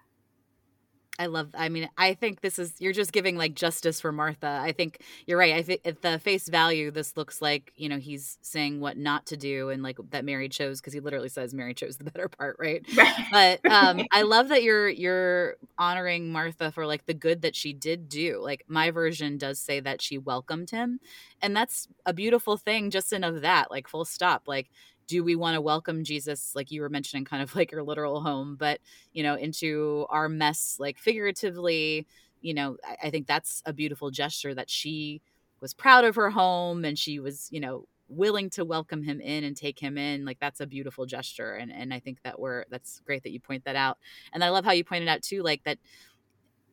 I 1.22 1.28
love. 1.28 1.50
I 1.54 1.70
mean, 1.70 1.88
I 2.00 2.16
think 2.16 2.42
this 2.42 2.58
is 2.58 2.74
you're 2.80 2.94
just 2.94 3.12
giving 3.12 3.38
like 3.38 3.54
justice 3.54 4.02
for 4.02 4.12
Martha. 4.12 4.60
I 4.60 4.72
think 4.72 5.04
you're 5.28 5.38
right. 5.38 5.54
I 5.54 5.62
think 5.62 5.82
at 5.86 6.02
the 6.02 6.18
face 6.18 6.50
value, 6.50 6.90
this 6.90 7.16
looks 7.16 7.44
like 7.44 7.72
you 7.76 7.88
know 7.90 8.00
he's 8.00 8.40
saying 8.42 8.80
what 8.80 8.98
not 8.98 9.28
to 9.28 9.38
do, 9.38 9.70
and 9.70 9.84
like 9.84 10.00
that 10.10 10.26
Mary 10.26 10.50
chose 10.50 10.82
because 10.82 10.94
he 10.94 11.00
literally 11.00 11.30
says 11.30 11.54
Mary 11.54 11.76
chose 11.76 11.98
the 11.98 12.04
better 12.12 12.28
part, 12.28 12.56
right? 12.60 12.84
right. 12.98 13.28
But 13.32 13.72
um, 13.72 14.02
I 14.12 14.24
love 14.24 14.48
that 14.50 14.64
you're 14.64 14.90
you're 14.90 15.58
honoring 15.78 16.32
Martha 16.32 16.72
for 16.72 16.88
like 16.88 17.06
the 17.06 17.14
good 17.14 17.44
that 17.44 17.56
she 17.56 17.72
did 17.72 18.10
do. 18.10 18.40
Like 18.42 18.64
my 18.68 18.90
version 18.90 19.38
does 19.38 19.60
say 19.60 19.80
that 19.80 20.02
she 20.02 20.18
welcomed 20.18 20.72
him, 20.72 21.00
and 21.40 21.56
that's 21.56 21.88
a 22.04 22.14
beautiful 22.14 22.58
thing. 22.58 22.90
Just 22.90 23.14
in 23.14 23.24
of 23.24 23.42
that, 23.42 23.70
like 23.70 23.88
full 23.88 24.06
stop. 24.06 24.48
Like 24.48 24.72
do 25.08 25.24
we 25.24 25.36
want 25.36 25.56
to 25.56 25.62
welcome 25.62 26.04
Jesus, 26.04 26.54
like 26.56 26.72
you 26.72 26.82
were 26.82 26.90
mentioning, 26.90 27.26
kind 27.26 27.44
of 27.44 27.56
like 27.58 27.72
your 27.72 27.84
literal 27.84 28.22
home, 28.22 28.56
but, 28.56 28.80
you 29.14 29.24
know, 29.24 29.36
into 29.36 30.06
our 30.10 30.30
mess, 30.30 30.78
like 30.80 30.98
figuratively? 30.98 32.08
You 32.42 32.54
know, 32.54 32.78
I, 32.84 33.08
I 33.08 33.10
think 33.10 33.28
that's 33.28 33.62
a 33.66 33.74
beautiful 33.74 34.12
gesture 34.12 34.54
that 34.56 34.70
she 34.70 35.22
was 35.60 35.74
proud 35.74 36.04
of 36.06 36.16
her 36.16 36.30
home 36.30 36.86
and 36.86 36.98
she 36.98 37.20
was, 37.20 37.48
you 37.52 37.60
know, 37.60 37.86
willing 38.08 38.50
to 38.50 38.66
welcome 38.66 39.04
him 39.04 39.22
in 39.22 39.46
and 39.46 39.56
take 39.56 39.80
him 39.80 39.98
in 39.98 40.26
like 40.26 40.38
that's 40.38 40.60
a 40.60 40.68
beautiful 40.68 41.06
gesture 41.06 41.54
and 41.54 41.72
and 41.72 41.94
i 41.94 42.00
think 42.00 42.22
that 42.24 42.38
we're 42.38 42.66
that's 42.70 43.00
great 43.06 43.24
that 43.24 43.32
you 43.32 43.40
point 43.40 43.64
that 43.64 43.78
out 43.78 43.98
and 44.34 44.44
i 44.44 44.50
love 44.50 44.66
how 44.66 44.72
you 44.72 44.84
pointed 44.84 45.08
out 45.08 45.22
too 45.22 45.42
like 45.42 45.64
that 45.64 45.78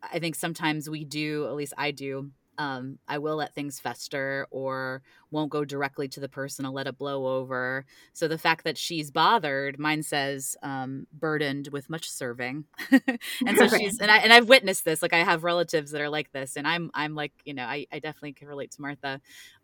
i 0.02 0.18
think 0.18 0.34
sometimes 0.34 0.90
we 0.90 1.04
do 1.04 1.46
at 1.46 1.54
least 1.54 1.72
i 1.78 1.90
do 1.90 2.30
um, 2.58 2.98
I 3.06 3.18
will 3.18 3.36
let 3.36 3.54
things 3.54 3.78
fester 3.78 4.46
or 4.50 5.02
won't 5.30 5.50
go 5.50 5.64
directly 5.64 6.08
to 6.08 6.20
the 6.20 6.28
person. 6.28 6.64
I'll 6.64 6.72
let 6.72 6.88
it 6.88 6.98
blow 6.98 7.38
over. 7.38 7.86
So 8.12 8.26
the 8.26 8.38
fact 8.38 8.64
that 8.64 8.76
she's 8.76 9.10
bothered, 9.12 9.78
mine 9.78 10.02
says 10.02 10.56
um, 10.62 11.06
burdened 11.12 11.68
with 11.68 11.88
much 11.88 12.10
serving, 12.10 12.64
and 12.90 13.56
so 13.56 13.68
she's 13.78 14.00
and 14.00 14.10
I 14.10 14.18
and 14.18 14.32
I've 14.32 14.48
witnessed 14.48 14.84
this. 14.84 15.02
Like 15.02 15.12
I 15.12 15.22
have 15.22 15.44
relatives 15.44 15.92
that 15.92 16.00
are 16.00 16.08
like 16.10 16.32
this, 16.32 16.56
and 16.56 16.66
I'm 16.66 16.90
I'm 16.94 17.14
like 17.14 17.32
you 17.44 17.54
know 17.54 17.64
I 17.64 17.86
I 17.92 18.00
definitely 18.00 18.32
can 18.32 18.48
relate 18.48 18.72
to 18.72 18.82
Martha 18.82 19.20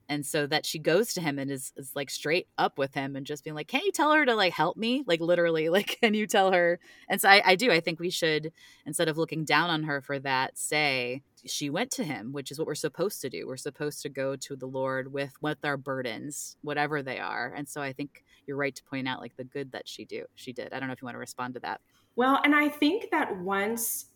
and 0.08 0.24
so 0.24 0.46
that 0.46 0.66
she 0.66 0.78
goes 0.78 1.14
to 1.14 1.20
him 1.20 1.38
and 1.38 1.50
is, 1.50 1.72
is 1.76 1.92
like 1.94 2.10
straight 2.10 2.48
up 2.58 2.78
with 2.78 2.94
him 2.94 3.16
and 3.16 3.26
just 3.26 3.44
being 3.44 3.54
like 3.54 3.68
can't 3.68 3.84
you 3.84 3.92
tell 3.92 4.12
her 4.12 4.24
to 4.24 4.34
like 4.34 4.52
help 4.52 4.76
me? 4.76 5.02
Like 5.06 5.20
literally 5.20 5.68
like 5.70 5.98
can 6.00 6.14
you 6.14 6.26
tell 6.26 6.52
her? 6.52 6.78
And 7.08 7.20
so 7.20 7.28
I, 7.28 7.42
I 7.44 7.56
do 7.56 7.70
i 7.70 7.80
think 7.80 8.00
we 8.00 8.10
should 8.10 8.52
instead 8.86 9.08
of 9.08 9.18
looking 9.18 9.44
down 9.44 9.70
on 9.70 9.84
her 9.84 10.00
for 10.00 10.18
that 10.20 10.58
say 10.58 11.22
she 11.46 11.68
went 11.70 11.90
to 11.92 12.04
him 12.04 12.32
which 12.32 12.50
is 12.50 12.58
what 12.58 12.66
we're 12.66 12.74
supposed 12.74 13.20
to 13.22 13.30
do. 13.30 13.46
We're 13.46 13.56
supposed 13.56 14.02
to 14.02 14.08
go 14.08 14.36
to 14.36 14.56
the 14.56 14.66
lord 14.66 15.12
with 15.12 15.32
with 15.40 15.64
our 15.64 15.76
burdens 15.76 16.56
whatever 16.62 17.02
they 17.02 17.18
are. 17.18 17.52
And 17.56 17.68
so 17.68 17.80
i 17.80 17.92
think 17.92 18.24
you're 18.46 18.56
right 18.56 18.74
to 18.74 18.84
point 18.84 19.08
out 19.08 19.20
like 19.20 19.36
the 19.36 19.44
good 19.44 19.72
that 19.72 19.88
she 19.88 20.04
do 20.04 20.24
she 20.34 20.52
did. 20.52 20.72
I 20.72 20.78
don't 20.78 20.88
know 20.88 20.92
if 20.92 21.02
you 21.02 21.06
want 21.06 21.14
to 21.14 21.20
respond 21.20 21.54
to 21.54 21.60
that. 21.60 21.80
Well 22.16 22.40
and 22.44 22.54
i 22.54 22.68
think 22.68 23.10
that 23.10 23.36
once 23.38 24.06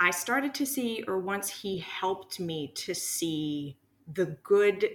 i 0.00 0.10
started 0.10 0.54
to 0.54 0.66
see 0.66 1.02
or 1.08 1.18
once 1.18 1.48
he 1.48 1.78
helped 1.78 2.38
me 2.38 2.72
to 2.74 2.94
see 2.94 3.76
the 4.12 4.26
good 4.42 4.88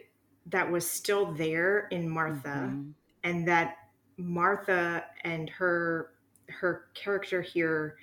that 0.47 0.69
was 0.69 0.89
still 0.89 1.31
there 1.33 1.87
in 1.91 2.09
Martha 2.09 2.69
mm-hmm. 2.69 2.91
and 3.23 3.47
that 3.47 3.77
Martha 4.17 5.05
and 5.23 5.49
her 5.49 6.11
her 6.49 6.85
character 6.93 7.41
here 7.41 7.97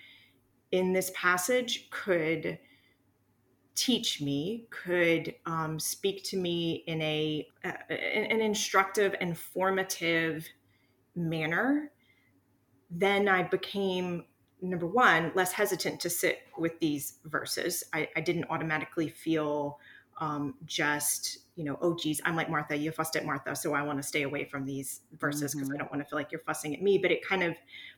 in 0.72 0.92
this 0.92 1.10
passage 1.14 1.88
could 1.90 2.58
teach 3.74 4.20
me 4.20 4.66
could 4.70 5.34
um, 5.46 5.78
speak 5.78 6.22
to 6.24 6.36
me 6.36 6.84
in 6.86 7.00
a 7.00 7.46
uh, 7.64 7.94
an 7.94 8.40
instructive 8.40 9.14
and 9.20 9.38
formative 9.38 10.46
manner 11.14 11.90
then 12.90 13.28
i 13.28 13.42
became 13.42 14.24
number 14.60 14.86
one 14.86 15.32
less 15.34 15.52
hesitant 15.52 16.00
to 16.00 16.10
sit 16.10 16.40
with 16.58 16.78
these 16.80 17.14
verses 17.24 17.84
i, 17.92 18.08
I 18.16 18.20
didn't 18.20 18.46
automatically 18.50 19.08
feel 19.08 19.78
um, 20.20 20.54
just 20.66 21.38
you 21.60 21.66
know 21.66 21.76
oh 21.82 21.94
geez 21.94 22.22
i'm 22.24 22.34
like 22.34 22.48
martha 22.48 22.74
you 22.74 22.90
fussed 22.90 23.16
at 23.16 23.26
martha 23.26 23.54
so 23.54 23.74
i 23.74 23.82
want 23.82 23.98
to 23.98 24.02
stay 24.02 24.22
away 24.22 24.46
from 24.46 24.64
these 24.64 25.02
verses 25.18 25.54
because 25.54 25.68
mm-hmm. 25.68 25.74
i 25.74 25.78
don't 25.78 25.92
want 25.92 26.02
to 26.02 26.08
feel 26.08 26.18
like 26.18 26.32
you're 26.32 26.40
fussing 26.40 26.74
at 26.74 26.80
me 26.80 26.96
but 26.96 27.10
it 27.10 27.22
kind 27.22 27.42
of 27.42 27.54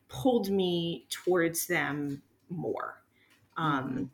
pulled 0.09 0.51
me 0.51 1.07
towards 1.11 1.69
them 1.69 2.21
more 2.49 3.01
um, 3.57 3.85
mm-hmm. 3.89 4.05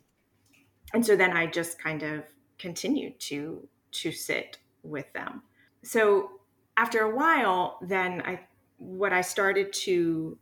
and 0.92 1.06
so 1.06 1.16
then 1.16 1.34
i 1.34 1.46
just 1.46 1.78
kind 1.78 2.02
of 2.02 2.24
continued 2.58 3.18
to 3.18 3.66
to 3.90 4.12
sit 4.12 4.58
with 4.82 5.10
them 5.14 5.42
so 5.82 6.32
after 6.76 7.00
a 7.00 7.16
while 7.16 7.78
then 7.80 8.20
i 8.26 8.38
what 8.76 9.14
i 9.14 9.22
started 9.22 9.72
to 9.72 10.36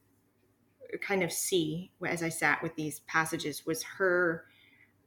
kind 1.00 1.22
of 1.22 1.32
see 1.32 1.92
as 2.04 2.24
i 2.24 2.28
sat 2.28 2.60
with 2.60 2.74
these 2.74 3.00
passages 3.06 3.64
was 3.64 3.84
her 3.84 4.46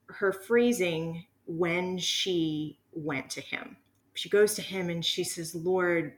her 0.08 0.32
phrasing 0.32 1.26
when 1.50 1.98
she 1.98 2.80
went 2.92 3.30
to 3.32 3.42
him. 3.42 3.78
She 4.20 4.28
goes 4.28 4.54
to 4.56 4.62
him 4.62 4.90
and 4.90 5.04
she 5.04 5.24
says, 5.24 5.56
Lord, 5.56 6.18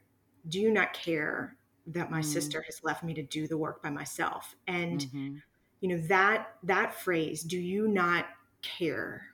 do 0.49 0.59
you 0.59 0.71
not 0.71 0.91
care 0.91 1.55
that 1.85 2.09
my 2.09 2.21
mm. 2.21 2.25
sister 2.25 2.63
has 2.63 2.83
left 2.83 3.03
me 3.03 3.13
to 3.13 3.21
do 3.21 3.47
the 3.47 3.59
work 3.59 3.83
by 3.83 3.91
myself? 3.91 4.55
And 4.67 5.01
mm-hmm. 5.01 5.35
you 5.81 5.89
know, 5.89 6.07
that 6.07 6.55
that 6.63 6.95
phrase, 6.95 7.43
do 7.43 7.59
you 7.59 7.87
not 7.87 8.25
care? 8.63 9.27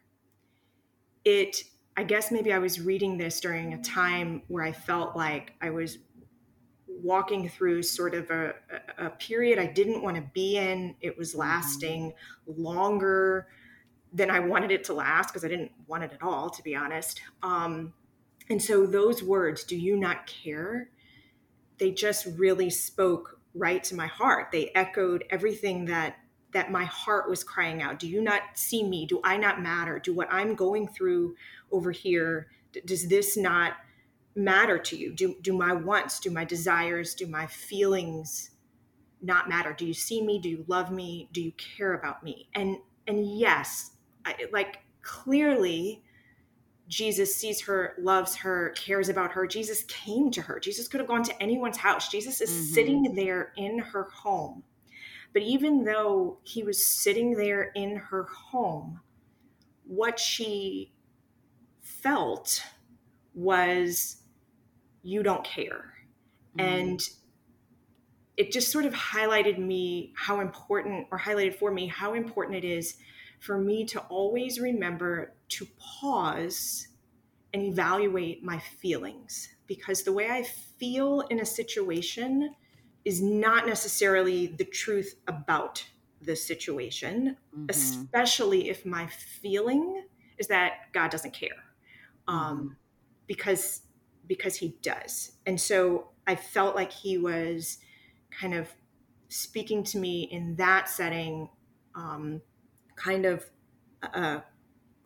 It 1.24 1.64
I 1.96 2.04
guess 2.04 2.30
maybe 2.30 2.52
I 2.52 2.60
was 2.60 2.82
reading 2.82 3.18
this 3.18 3.40
during 3.40 3.74
a 3.74 3.82
time 3.82 4.42
where 4.50 4.66
I 4.66 4.74
felt 4.74 5.16
like 5.16 5.54
I 5.62 5.70
was 5.70 6.00
walking 6.90 7.48
through 7.48 7.84
sort 7.84 8.16
of 8.16 8.30
a, 8.32 8.54
a 8.98 9.12
period 9.12 9.60
I 9.60 9.68
didn't 9.68 10.04
want 10.04 10.18
to 10.18 10.30
be 10.34 10.58
in. 10.58 10.94
It 11.00 11.18
was 11.18 11.32
mm-hmm. 11.32 11.40
lasting 11.40 12.12
mm-hmm. 12.50 12.62
longer 12.62 13.48
than 14.12 14.30
I 14.30 14.42
wanted 14.42 14.72
it 14.72 14.84
to 14.86 14.94
last 14.94 15.30
because 15.30 15.46
I 15.46 15.48
didn't 15.48 15.72
want 15.88 16.04
it 16.04 16.12
at 16.12 16.22
all, 16.22 16.50
to 16.50 16.62
be 16.64 16.76
honest. 16.76 17.22
Um, 17.42 17.94
and 18.50 18.62
so 18.62 18.86
those 18.86 19.24
words, 19.24 19.64
do 19.64 19.76
you 19.76 19.98
not 19.98 20.28
care? 20.28 20.90
They 21.78 21.92
just 21.92 22.26
really 22.38 22.70
spoke 22.70 23.40
right 23.54 23.84
to 23.86 23.96
my 23.96 24.08
heart. 24.08 24.52
They 24.52 24.72
echoed 24.76 25.26
everything 25.30 25.86
that 25.86 26.18
that 26.54 26.72
my 26.72 26.86
heart 26.86 27.30
was 27.30 27.44
crying 27.44 27.82
out. 27.82 28.00
Do 28.00 28.08
you 28.08 28.22
not 28.22 28.42
see 28.56 28.82
me? 28.82 29.06
Do 29.06 29.20
I 29.24 29.36
not 29.38 29.62
matter? 29.62 30.00
Do 30.00 30.14
what 30.14 30.32
I'm 30.32 30.56
going 30.56 30.88
through 30.88 31.36
over 31.72 31.92
here 31.92 32.48
does 32.86 33.08
this 33.08 33.38
not 33.38 33.74
matter 34.36 34.78
to 34.78 34.96
you? 34.96 35.14
Do 35.14 35.36
do 35.42 35.54
my 35.54 35.74
wants, 35.74 36.20
do 36.20 36.30
my 36.30 36.46
desires, 36.46 37.14
do 37.14 37.28
my 37.28 37.48
feelings 37.48 38.52
not 39.22 39.50
matter? 39.50 39.74
Do 39.74 39.86
you 39.86 39.94
see 39.94 40.22
me? 40.22 40.40
Do 40.40 40.50
you 40.50 40.66
love 40.68 40.92
me? 40.92 41.30
Do 41.32 41.42
you 41.42 41.52
care 41.54 41.94
about 41.94 42.24
me? 42.24 42.50
And 42.54 42.78
and 43.08 43.38
yes, 43.40 43.92
I, 44.26 44.36
like 44.52 44.80
clearly 45.02 46.04
Jesus 46.88 47.36
sees 47.36 47.62
her, 47.62 47.96
loves 48.00 48.36
her, 48.36 48.70
cares 48.78 49.10
about 49.10 49.32
her. 49.32 49.46
Jesus 49.46 49.84
came 49.84 50.32
to 50.32 50.42
her. 50.42 50.60
Jesus 50.60 50.88
could 50.88 51.00
have 51.00 51.10
gone 51.10 51.24
to 51.24 51.44
anyone's 51.44 51.78
house. 51.78 52.10
Jesus 52.10 52.40
is 52.40 52.50
mm-hmm. 52.50 52.74
sitting 52.74 53.16
there 53.16 53.52
in 53.58 53.80
her 53.80 54.04
home. 54.04 54.64
But 55.34 55.42
even 55.42 55.84
though 55.84 56.40
he 56.44 56.64
was 56.64 56.86
sitting 56.86 57.34
there 57.34 57.72
in 57.76 57.98
her 57.98 58.24
home, 58.24 59.02
what 59.86 60.20
she 60.20 60.94
felt 61.82 62.64
was, 63.34 64.18
You 65.04 65.24
don't 65.24 65.44
care. 65.44 65.94
Mm-hmm. 66.58 66.60
And 66.60 67.10
it 68.38 68.52
just 68.52 68.72
sort 68.72 68.86
of 68.86 68.94
highlighted 68.94 69.58
me 69.58 70.14
how 70.16 70.40
important, 70.40 71.08
or 71.12 71.20
highlighted 71.20 71.56
for 71.56 71.72
me 71.72 71.88
how 71.88 72.14
important 72.14 72.56
it 72.56 72.66
is 72.66 72.96
for 73.40 73.58
me 73.58 73.86
to 73.86 74.00
always 74.02 74.60
remember 74.60 75.34
to 75.50 75.68
pause 75.78 76.88
and 77.54 77.64
evaluate 77.64 78.44
my 78.44 78.60
feelings 78.60 79.50
because 79.68 80.04
the 80.04 80.12
way 80.12 80.30
I 80.30 80.44
feel 80.44 81.22
in 81.30 81.40
a 81.40 81.46
situation 81.46 82.54
is 83.06 83.22
not 83.22 83.66
necessarily 83.66 84.48
the 84.48 84.66
truth 84.66 85.16
about 85.28 85.84
the 86.22 86.36
situation, 86.36 87.38
mm-hmm. 87.56 87.66
especially 87.70 88.70
if 88.70 88.86
my 88.86 89.08
feeling 89.08 90.04
is 90.38 90.48
that 90.48 90.92
God 90.94 91.12
doesn't 91.12 91.34
care. 91.34 91.64
Um, 92.28 92.58
mm-hmm. 92.58 92.68
because 93.28 93.82
because 94.28 94.56
he 94.56 94.78
does. 94.82 95.32
And 95.46 95.60
so 95.60 96.10
I 96.28 96.36
felt 96.36 96.76
like 96.76 96.92
he 96.92 97.18
was 97.18 97.78
kind 98.30 98.54
of 98.54 98.68
speaking 99.30 99.84
to 99.86 99.98
me 99.98 100.24
in 100.24 100.56
that 100.58 100.90
setting 100.90 101.50
um, 101.96 102.42
kind 102.98 103.26
of 103.26 103.46
uh, 104.04 104.42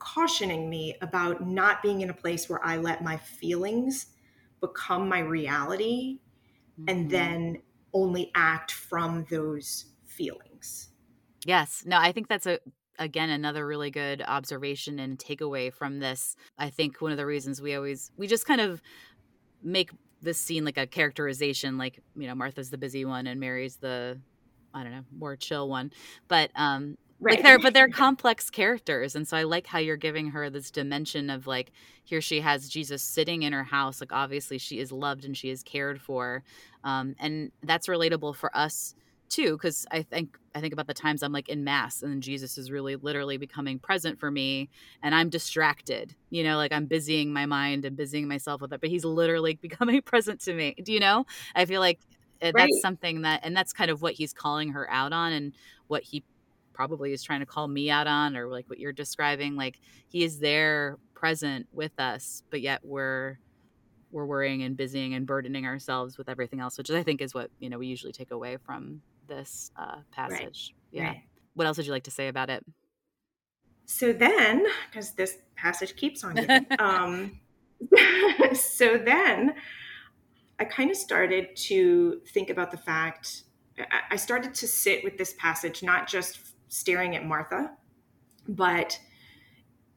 cautioning 0.02 0.68
me 0.68 0.96
about 1.02 1.46
not 1.46 1.84
being 1.84 2.02
in 2.02 2.10
a 2.10 2.14
place 2.14 2.50
where 2.50 2.64
I 2.66 2.78
let 2.78 3.04
my 3.04 3.18
feelings 3.18 4.08
become 4.60 5.08
my 5.08 5.20
reality 5.20 6.20
mm-hmm. 6.80 6.86
and 6.90 7.10
then 7.10 7.62
only 7.94 8.32
act 8.34 8.72
from 8.72 9.26
those 9.30 9.86
feelings. 10.06 10.90
Yes. 11.46 11.84
No, 11.86 11.98
I 12.00 12.12
think 12.12 12.28
that's 12.28 12.48
a 12.48 12.60
again 12.98 13.30
another 13.30 13.66
really 13.66 13.92
good 13.92 14.24
observation 14.28 15.00
and 15.00 15.20
takeaway 15.20 15.72
from 15.72 16.00
this. 16.00 16.36
I 16.58 16.72
think 16.72 17.00
one 17.00 17.12
of 17.12 17.18
the 17.18 17.26
reasons 17.26 17.62
we 17.62 17.76
always 17.76 18.12
we 18.18 18.26
just 18.26 18.48
kind 18.48 18.62
of 18.62 18.82
make 19.64 19.92
this 20.22 20.40
scene 20.40 20.66
like 20.66 20.78
a 20.78 20.88
characterization 20.88 21.78
like, 21.78 22.02
you 22.16 22.28
know, 22.28 22.36
Martha's 22.36 22.72
the 22.72 22.78
busy 22.78 23.06
one 23.06 23.28
and 23.28 23.40
Mary's 23.40 23.76
the 23.76 24.20
I 24.74 24.82
don't 24.82 24.94
know, 24.94 25.06
more 25.16 25.36
chill 25.36 25.70
one. 25.70 25.92
But 26.28 26.50
um 26.56 26.98
Right. 27.24 27.36
Like 27.36 27.44
they're 27.44 27.60
but 27.60 27.74
they're 27.76 27.88
complex 27.88 28.50
characters. 28.50 29.16
And 29.16 29.28
so 29.28 29.38
I 29.38 29.44
like 29.44 29.68
how 29.68 29.78
you're 29.78 29.96
giving 29.96 30.32
her 30.32 30.50
this 30.50 30.72
dimension 30.72 31.30
of 31.30 31.46
like 31.46 31.72
here 32.04 32.20
she 32.20 32.42
has 32.42 32.68
Jesus 32.68 33.04
sitting 33.04 33.44
in 33.44 33.54
her 33.54 33.64
house. 33.64 34.02
Like 34.02 34.12
obviously 34.12 34.58
she 34.58 34.80
is 34.80 34.92
loved 34.92 35.24
and 35.24 35.38
she 35.38 35.52
is 35.52 35.62
cared 35.62 36.02
for. 36.02 36.44
Um, 36.84 37.16
and 37.20 37.52
that's 37.62 37.88
relatable 37.88 38.36
for 38.36 38.56
us 38.58 38.96
too, 39.30 39.52
because 39.52 39.86
I 39.92 40.02
think 40.02 40.36
I 40.56 40.62
think 40.62 40.74
about 40.74 40.88
the 40.88 40.96
times 40.96 41.22
I'm 41.22 41.32
like 41.32 41.48
in 41.48 41.64
mass 41.64 42.02
and 42.02 42.24
Jesus 42.24 42.58
is 42.58 42.72
really 42.72 42.96
literally 42.96 43.38
becoming 43.38 43.78
present 43.78 44.20
for 44.20 44.32
me 44.32 44.70
and 45.04 45.14
I'm 45.14 45.30
distracted. 45.30 46.16
You 46.32 46.44
know, 46.44 46.58
like 46.58 46.74
I'm 46.74 46.88
busying 46.88 47.28
my 47.28 47.46
mind 47.46 47.86
and 47.86 47.96
busying 47.96 48.28
myself 48.28 48.62
with 48.62 48.74
it, 48.74 48.82
but 48.82 48.90
he's 48.90 49.06
literally 49.06 49.54
becoming 49.62 50.02
present 50.02 50.42
to 50.42 50.56
me. 50.56 50.76
Do 50.84 50.92
you 50.92 51.00
know? 51.00 51.28
I 51.56 51.66
feel 51.66 51.82
like 51.82 52.00
eh, 52.42 52.48
right. 52.48 52.68
that's 52.68 52.82
something 52.82 53.22
that 53.22 53.42
and 53.44 53.56
that's 53.56 53.74
kind 53.74 53.92
of 53.92 54.02
what 54.02 54.14
he's 54.14 54.34
calling 54.34 54.70
her 54.70 54.90
out 54.90 55.14
on 55.14 55.34
and 55.34 55.54
what 55.88 56.02
he 56.02 56.24
probably 56.82 57.14
is 57.14 57.22
trying 57.22 57.42
to 57.42 57.46
call 57.46 57.68
me 57.68 57.92
out 57.92 58.08
on 58.08 58.36
or 58.36 58.48
like 58.48 58.68
what 58.68 58.80
you're 58.80 58.92
describing 58.92 59.56
like 59.56 59.80
he 60.08 60.24
is 60.24 60.40
there 60.40 60.98
present 61.14 61.68
with 61.72 61.92
us 62.00 62.42
but 62.50 62.60
yet 62.60 62.80
we're 62.84 63.38
we're 64.10 64.26
worrying 64.26 64.64
and 64.64 64.76
busying 64.76 65.14
and 65.14 65.28
burdening 65.28 65.68
ourselves 65.68 66.18
with 66.18 66.28
everything 66.28 66.60
else 66.60 66.80
which 66.80 66.90
i 66.90 67.04
think 67.04 67.22
is 67.22 67.36
what 67.36 67.52
you 67.60 67.70
know 67.70 67.78
we 67.78 67.86
usually 67.86 68.12
take 68.12 68.32
away 68.32 68.58
from 68.66 69.00
this 69.28 69.70
uh, 69.78 69.98
passage 70.12 70.74
right. 70.92 71.04
yeah 71.04 71.08
right. 71.10 71.22
what 71.54 71.68
else 71.68 71.78
would 71.78 71.86
you 71.86 71.92
like 71.92 72.06
to 72.06 72.10
say 72.10 72.30
about 72.30 72.50
it 72.50 72.66
so 73.86 74.12
then 74.12 74.66
because 74.90 75.12
this 75.12 75.38
passage 75.56 75.96
keeps 75.96 76.24
on 76.24 76.34
giving, 76.34 76.66
um, 76.80 77.40
so 78.56 78.98
then 78.98 79.54
i 80.58 80.66
kind 80.66 80.90
of 80.90 80.98
started 80.98 81.56
to 81.56 82.22
think 82.34 82.50
about 82.50 82.72
the 82.72 82.78
fact 82.78 83.44
I 84.10 84.16
started 84.16 84.54
to 84.56 84.68
sit 84.68 85.04
with 85.04 85.18
this 85.18 85.34
passage, 85.34 85.82
not 85.82 86.08
just 86.08 86.40
staring 86.72 87.16
at 87.16 87.26
Martha, 87.26 87.72
but 88.48 88.98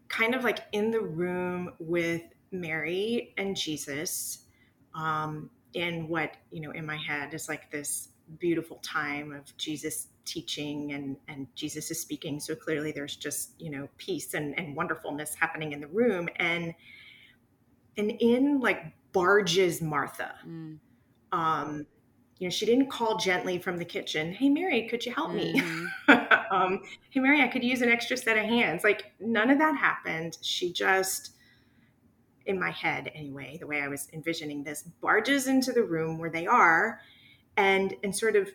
kind 0.08 0.34
of 0.34 0.44
like 0.44 0.60
in 0.72 0.90
the 0.90 1.00
room 1.00 1.70
with 1.78 2.22
Mary 2.50 3.32
and 3.38 3.56
Jesus, 3.56 4.46
um, 4.94 5.50
in 5.72 6.08
what, 6.08 6.36
you 6.50 6.60
know, 6.60 6.72
in 6.72 6.84
my 6.84 6.96
head 6.96 7.32
is 7.32 7.48
like 7.48 7.70
this 7.70 8.08
beautiful 8.38 8.76
time 8.82 9.32
of 9.32 9.56
Jesus 9.56 10.08
teaching 10.24 10.92
and, 10.92 11.16
and 11.28 11.46
Jesus 11.54 11.90
is 11.90 12.00
speaking. 12.00 12.40
So 12.40 12.54
clearly 12.54 12.92
there's 12.92 13.16
just, 13.16 13.52
you 13.58 13.70
know, 13.70 13.88
peace 13.96 14.34
and, 14.34 14.58
and 14.58 14.76
wonderfulness 14.76 15.34
happening 15.34 15.72
in 15.72 15.80
the 15.80 15.88
room. 15.88 16.28
And 16.36 16.74
and 17.96 18.10
in 18.20 18.60
like 18.60 18.82
barges 19.12 19.80
Martha. 19.80 20.34
Mm. 20.46 20.78
Um, 21.30 21.86
you 22.38 22.46
know, 22.46 22.50
she 22.50 22.66
didn't 22.66 22.88
call 22.88 23.16
gently 23.16 23.58
from 23.58 23.76
the 23.76 23.84
kitchen, 23.84 24.32
Hey, 24.32 24.48
Mary, 24.48 24.88
could 24.88 25.04
you 25.06 25.12
help 25.14 25.30
mm-hmm. 25.30 26.12
me? 26.12 26.26
um, 26.50 26.82
hey, 27.10 27.20
Mary, 27.20 27.40
I 27.40 27.48
could 27.48 27.62
use 27.62 27.80
an 27.80 27.88
extra 27.88 28.16
set 28.16 28.36
of 28.36 28.44
hands. 28.44 28.82
Like, 28.82 29.12
none 29.20 29.50
of 29.50 29.58
that 29.58 29.76
happened. 29.76 30.38
She 30.40 30.72
just, 30.72 31.32
in 32.46 32.58
my 32.58 32.70
head 32.70 33.10
anyway, 33.14 33.56
the 33.58 33.66
way 33.66 33.80
I 33.80 33.88
was 33.88 34.08
envisioning 34.12 34.64
this, 34.64 34.82
barges 35.00 35.46
into 35.46 35.72
the 35.72 35.84
room 35.84 36.18
where 36.18 36.30
they 36.30 36.46
are 36.46 37.00
and, 37.56 37.94
and 38.02 38.14
sort 38.14 38.34
of 38.34 38.50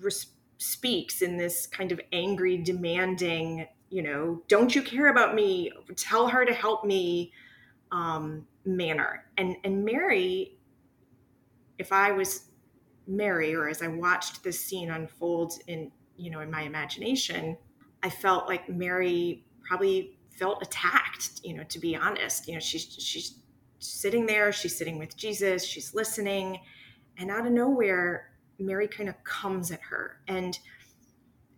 res- 0.00 0.32
speaks 0.58 1.22
in 1.22 1.36
this 1.36 1.66
kind 1.66 1.92
of 1.92 2.00
angry, 2.12 2.58
demanding, 2.58 3.66
you 3.90 4.02
know, 4.02 4.42
don't 4.48 4.74
you 4.74 4.82
care 4.82 5.08
about 5.08 5.34
me? 5.34 5.70
Tell 5.96 6.26
her 6.26 6.44
to 6.44 6.52
help 6.52 6.84
me 6.84 7.32
um, 7.92 8.46
manner. 8.64 9.26
And, 9.36 9.56
and 9.62 9.84
Mary, 9.84 10.56
if 11.78 11.92
I 11.92 12.10
was 12.10 12.48
Mary, 13.06 13.54
or 13.54 13.68
as 13.68 13.82
I 13.82 13.88
watched 13.88 14.42
this 14.42 14.60
scene 14.60 14.90
unfold 14.90 15.54
in, 15.66 15.90
you 16.16 16.30
know, 16.30 16.40
in 16.40 16.50
my 16.50 16.62
imagination, 16.62 17.56
I 18.02 18.10
felt 18.10 18.48
like 18.48 18.68
Mary 18.68 19.44
probably 19.66 20.18
felt 20.30 20.62
attacked, 20.62 21.40
you 21.44 21.54
know, 21.54 21.64
to 21.64 21.78
be 21.78 21.96
honest. 21.96 22.48
You 22.48 22.54
know, 22.54 22.60
she's 22.60 22.84
she's 22.98 23.38
sitting 23.78 24.26
there, 24.26 24.52
she's 24.52 24.76
sitting 24.76 24.98
with 24.98 25.16
Jesus, 25.16 25.64
she's 25.64 25.94
listening, 25.94 26.60
and 27.18 27.30
out 27.30 27.46
of 27.46 27.52
nowhere, 27.52 28.30
Mary 28.58 28.88
kind 28.88 29.08
of 29.08 29.22
comes 29.24 29.70
at 29.70 29.80
her. 29.80 30.20
And 30.28 30.58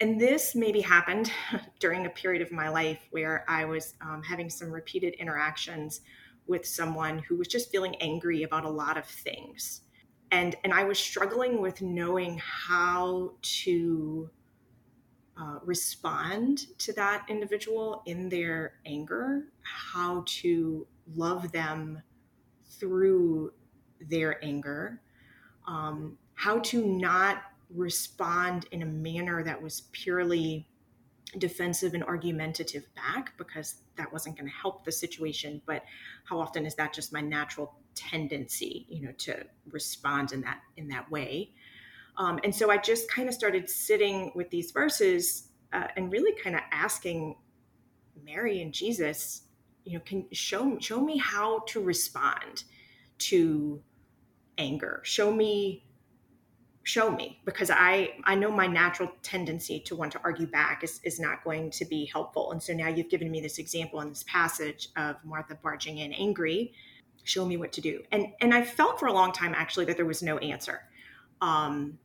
and 0.01 0.21
this 0.21 0.55
maybe 0.55 0.81
happened 0.81 1.31
during 1.79 2.05
a 2.05 2.11
period 2.11 2.43
of 2.43 2.51
my 2.51 2.69
life 2.69 2.99
where 3.11 3.45
I 3.49 3.65
was 3.65 3.95
um, 4.01 4.23
having 4.23 4.51
some 4.51 4.71
repeated 4.71 5.15
interactions 5.15 6.01
with 6.47 6.67
someone 6.67 7.21
who 7.21 7.37
was 7.37 7.49
just 7.49 7.71
feeling 7.71 7.95
angry 7.97 8.43
about 8.43 8.65
a 8.65 8.71
lot 8.71 8.99
of 8.99 9.07
things 9.07 9.83
and 10.35 10.57
and 10.65 10.73
I 10.75 10.83
was 10.83 10.99
struggling 10.99 11.61
with 11.61 11.81
knowing 11.81 12.41
how 12.43 13.35
to 13.43 14.29
uh, 15.41 15.59
respond 15.65 16.79
to 16.79 16.93
that 16.95 17.25
individual 17.29 18.03
in 18.07 18.29
their 18.29 18.75
anger, 18.85 19.45
how 19.63 20.25
to 20.27 20.87
love 21.15 21.53
them 21.53 22.03
through 22.79 23.53
their 24.01 24.45
anger, 24.45 25.01
um, 25.69 26.19
how 26.35 26.59
to 26.59 26.85
not 26.85 27.43
respond 27.71 28.67
in 28.73 28.83
a 28.83 28.87
manner 28.87 29.45
that 29.45 29.61
was 29.61 29.83
purely 29.93 30.69
defensive 31.39 31.95
and 31.95 32.05
argumentative 32.05 32.87
back 32.95 33.37
because 33.39 33.77
that 33.97 34.13
wasn't 34.13 34.37
going 34.37 34.49
to 34.49 34.55
help 34.55 34.85
the 34.85 34.93
situation 34.93 35.61
but 35.67 35.83
how 36.29 36.39
often 36.39 36.65
is 36.65 36.77
that 36.77 36.93
just 36.93 37.13
my 37.13 37.21
natural 37.21 37.75
tendency, 37.95 38.87
you 38.89 39.03
know, 39.03 39.13
to 39.19 39.45
respond 39.71 40.33
in 40.33 40.41
that 40.43 40.61
in 40.77 40.89
that 40.89 41.11
way. 41.11 41.51
Um, 42.17 42.39
and 42.45 42.55
so 42.55 42.71
I 42.71 42.79
just 42.79 43.11
kind 43.11 43.29
of 43.29 43.35
started 43.35 43.69
sitting 43.69 44.31
with 44.35 44.51
these 44.51 44.71
verses 44.71 45.49
uh, 45.73 45.89
and 45.97 46.13
really 46.13 46.39
kind 46.41 46.55
of 46.55 46.63
asking 46.71 47.37
Mary 48.25 48.63
and 48.63 48.73
Jesus, 48.73 49.43
you 49.85 49.95
know, 49.95 50.05
can 50.05 50.27
show 50.33 50.79
show 50.79 51.01
me 51.01 51.19
how 51.19 51.61
to 51.69 51.81
respond 51.81 52.65
to 53.19 53.83
anger. 54.59 55.01
Show 55.05 55.33
me 55.33 55.85
show 56.85 57.11
me 57.11 57.41
because 57.47 57.71
i 57.71 58.11
i 58.25 58.35
know 58.35 58.51
my 58.51 58.67
natural 58.67 59.11
tendency 59.23 59.81
to 59.81 59.97
want 59.97 60.13
to 60.13 60.21
argue 60.23 60.47
back 60.47 60.85
is, 60.85 61.01
is 61.03 61.19
not 61.19 61.43
going 61.43 61.71
to 61.71 61.85
be 61.87 62.05
helpful 62.05 62.53
and 62.53 62.63
so 62.63 62.75
now 62.75 62.89
you've 62.89 63.09
given 63.09 63.31
me 63.31 63.41
this 63.41 63.59
example 63.59 64.01
in 64.03 64.11
this 64.11 64.23
passage 64.29 64.91
of 64.97 65.17
martha 65.25 65.55
barging 65.63 65.99
in 65.99 66.13
angry 66.13 66.75
show 67.25 67.45
me 67.45 67.57
what 67.57 67.73
to 67.73 67.81
do 67.81 68.03
and 68.13 68.27
and 68.41 68.55
i 68.55 68.63
felt 68.63 68.99
for 68.99 69.07
a 69.07 69.13
long 69.13 69.33
time 69.33 69.55
actually 69.55 69.85
that 69.85 69.97
there 69.97 70.07
was 70.07 70.23
no 70.23 70.39
answer 70.39 70.83
um 71.41 71.99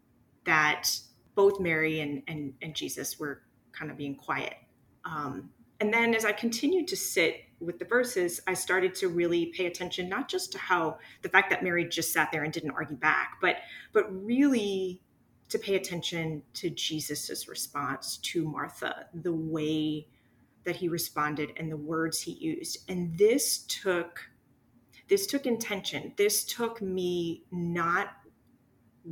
that 0.46 0.90
both 1.36 1.60
mary 1.60 2.00
and 2.00 2.24
and, 2.28 2.54
and 2.62 2.76
jesus 2.76 3.20
were 3.20 3.44
kind 3.72 3.92
of 3.92 3.98
being 3.98 4.16
quiet 4.16 4.56
um 5.06 5.50
and 5.80 5.94
then 5.94 6.16
as 6.16 6.26
i 6.26 6.32
continued 6.32 6.88
to 6.88 6.96
sit 6.96 7.46
with 7.60 7.80
the 7.80 7.86
verses, 7.86 8.40
I 8.48 8.54
started 8.54 8.96
to 8.96 9.10
really 9.10 9.48
pay 9.48 9.66
attention 9.66 10.08
not 10.08 10.30
just 10.30 10.52
to 10.54 10.58
how 10.58 10.98
the 11.22 11.30
fact 11.30 11.50
that 11.50 11.64
Mary 11.64 11.86
just 11.86 12.14
sat 12.14 12.32
there 12.32 12.44
and 12.44 12.54
didn't 12.54 12.72
argue 12.72 12.96
back, 12.96 13.38
but 13.42 13.58
but 13.92 14.06
really 14.26 15.02
to 15.50 15.60
pay 15.60 15.76
attention 15.76 16.44
to 16.54 16.70
Jesus's 16.70 17.48
response 17.48 18.18
to 18.18 18.44
Martha, 18.44 19.08
the 19.14 19.34
way 19.34 20.08
that 20.64 20.76
he 20.76 20.88
responded 20.88 21.52
and 21.58 21.72
the 21.72 21.78
words 21.78 22.22
he 22.22 22.34
used. 22.34 22.90
And 22.90 23.18
this 23.18 23.60
took 23.60 24.29
this 25.10 25.26
took 25.26 25.46
intention. 25.46 26.14
This 26.18 26.44
took 26.46 26.82
me 26.82 27.44
not 27.52 28.10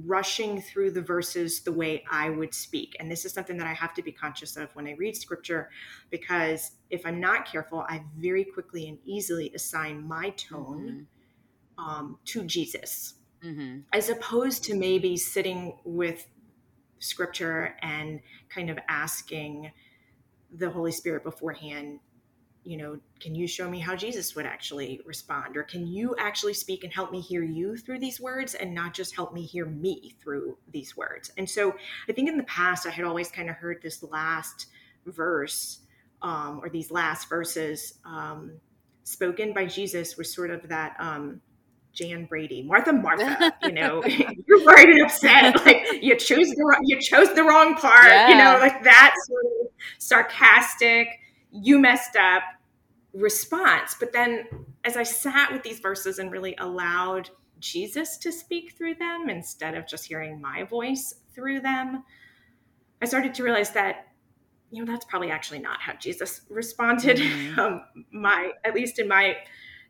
rushing 0.05 0.61
through 0.61 0.91
the 0.91 1.01
verses 1.01 1.61
the 1.61 1.71
way 1.71 2.03
I 2.11 2.29
would 2.29 2.53
speak. 2.53 2.95
And 2.99 3.09
this 3.09 3.25
is 3.25 3.33
something 3.33 3.57
that 3.57 3.67
I 3.67 3.73
have 3.73 3.93
to 3.95 4.03
be 4.03 4.11
conscious 4.11 4.55
of 4.57 4.69
when 4.75 4.85
I 4.85 4.91
read 4.91 5.15
scripture, 5.15 5.69
because 6.09 6.71
if 6.89 7.05
I'm 7.05 7.19
not 7.19 7.49
careful, 7.49 7.79
I 7.87 8.03
very 8.17 8.43
quickly 8.43 8.87
and 8.87 8.99
easily 9.05 9.51
assign 9.55 10.07
my 10.07 10.29
tone 10.31 11.07
mm-hmm. 11.79 11.83
um, 11.83 12.19
to 12.25 12.43
Jesus, 12.43 13.15
mm-hmm. 13.43 13.79
as 13.93 14.09
opposed 14.09 14.63
to 14.65 14.75
maybe 14.75 15.17
sitting 15.17 15.77
with 15.83 16.27
scripture 16.99 17.75
and 17.81 18.19
kind 18.49 18.69
of 18.69 18.77
asking 18.87 19.71
the 20.51 20.69
Holy 20.69 20.91
Spirit 20.91 21.23
beforehand 21.23 21.99
you 22.67 22.75
know, 22.75 22.99
can 23.21 23.33
you 23.33 23.47
show 23.47 23.69
me 23.69 23.79
how 23.79 23.95
Jesus 23.95 24.35
would 24.35 24.45
actually 24.45 24.99
respond? 25.05 25.55
Or 25.55 25.63
can 25.63 25.87
you 25.87 26.13
actually 26.19 26.53
speak 26.53 26.83
and 26.83 26.91
help 26.91 27.13
me 27.13 27.21
hear 27.21 27.41
you 27.41 27.77
through 27.77 27.99
these 27.99 28.19
words 28.19 28.55
and 28.55 28.75
not 28.75 28.93
just 28.93 29.15
help 29.15 29.33
me 29.33 29.43
hear 29.43 29.65
me 29.65 30.17
through 30.21 30.57
these 30.73 30.97
words? 30.97 31.31
And 31.37 31.49
so 31.49 31.73
I 32.09 32.11
think 32.11 32.27
in 32.27 32.35
the 32.35 32.43
past, 32.43 32.85
I 32.85 32.89
had 32.89 33.05
always 33.05 33.31
kind 33.31 33.49
of 33.49 33.55
heard 33.55 33.77
this 33.81 34.03
last 34.03 34.65
verse 35.05 35.79
um, 36.21 36.59
or 36.61 36.67
these 36.67 36.91
last 36.91 37.29
verses 37.29 37.99
um, 38.03 38.51
spoken 39.05 39.53
by 39.53 39.65
Jesus 39.65 40.17
was 40.17 40.33
sort 40.33 40.51
of 40.51 40.67
that. 40.67 40.97
Um, 40.99 41.39
Jan 41.93 42.25
Brady, 42.25 42.61
Martha, 42.61 42.93
Martha, 42.93 43.55
you 43.63 43.71
know, 43.71 44.03
you're 44.05 44.63
worried 44.63 44.89
and 44.89 45.01
upset. 45.01 45.55
Like 45.65 45.83
you 46.03 46.15
chose 46.15 46.47
the 46.49 46.81
you 46.83 47.01
chose 47.01 47.33
the 47.33 47.43
wrong 47.43 47.73
part, 47.73 48.05
yeah. 48.05 48.29
you 48.29 48.35
know, 48.35 48.59
like 48.59 48.83
that 48.83 49.15
sort 49.25 49.45
of 49.45 49.71
sarcastic. 49.97 51.07
You 51.49 51.79
messed 51.79 52.15
up 52.15 52.43
response. 53.17 53.95
But 53.99 54.13
then 54.13 54.45
as 54.83 54.95
I 54.95 55.03
sat 55.03 55.51
with 55.51 55.63
these 55.63 55.79
verses 55.79 56.19
and 56.19 56.31
really 56.31 56.55
allowed 56.59 57.29
Jesus 57.59 58.17
to 58.19 58.31
speak 58.31 58.75
through 58.77 58.95
them 58.95 59.29
instead 59.29 59.75
of 59.75 59.87
just 59.87 60.05
hearing 60.05 60.39
my 60.39 60.63
voice 60.63 61.15
through 61.33 61.61
them, 61.61 62.03
I 63.01 63.05
started 63.05 63.33
to 63.35 63.43
realize 63.43 63.71
that, 63.71 64.07
you 64.71 64.83
know, 64.83 64.91
that's 64.91 65.05
probably 65.05 65.31
actually 65.31 65.59
not 65.59 65.81
how 65.81 65.93
Jesus 65.93 66.41
responded. 66.49 67.17
Mm-hmm. 67.17 67.59
Um, 67.59 67.81
my, 68.11 68.51
at 68.63 68.75
least 68.75 68.99
in 68.99 69.07
my 69.07 69.35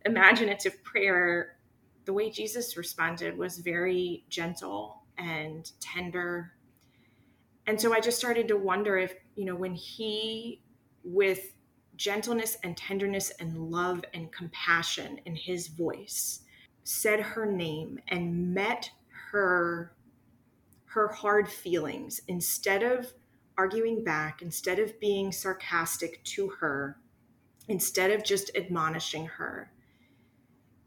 imaginative 0.05 0.81
prayer, 0.83 1.57
the 2.05 2.13
way 2.13 2.29
Jesus 2.29 2.77
responded 2.77 3.37
was 3.37 3.57
very 3.57 4.23
gentle 4.29 5.03
and 5.17 5.69
tender. 5.81 6.53
And 7.65 7.79
so 7.79 7.93
I 7.93 7.99
just 7.99 8.17
started 8.17 8.47
to 8.47 8.55
wonder 8.55 8.97
if, 8.97 9.13
you 9.35 9.43
know, 9.43 9.55
when 9.55 9.73
he, 9.73 10.61
with 11.03 11.56
gentleness 11.97 12.57
and 12.63 12.77
tenderness 12.77 13.31
and 13.39 13.71
love 13.71 14.03
and 14.13 14.31
compassion 14.31 15.19
in 15.25 15.35
his 15.35 15.67
voice 15.67 16.41
said 16.83 17.19
her 17.19 17.45
name 17.45 17.99
and 18.07 18.53
met 18.53 18.89
her 19.31 19.93
her 20.85 21.09
hard 21.09 21.49
feelings 21.49 22.21
instead 22.27 22.81
of 22.81 23.11
arguing 23.57 24.03
back 24.03 24.41
instead 24.41 24.79
of 24.79 24.99
being 24.99 25.31
sarcastic 25.31 26.23
to 26.23 26.47
her 26.47 26.97
instead 27.67 28.11
of 28.11 28.23
just 28.23 28.51
admonishing 28.55 29.25
her 29.25 29.71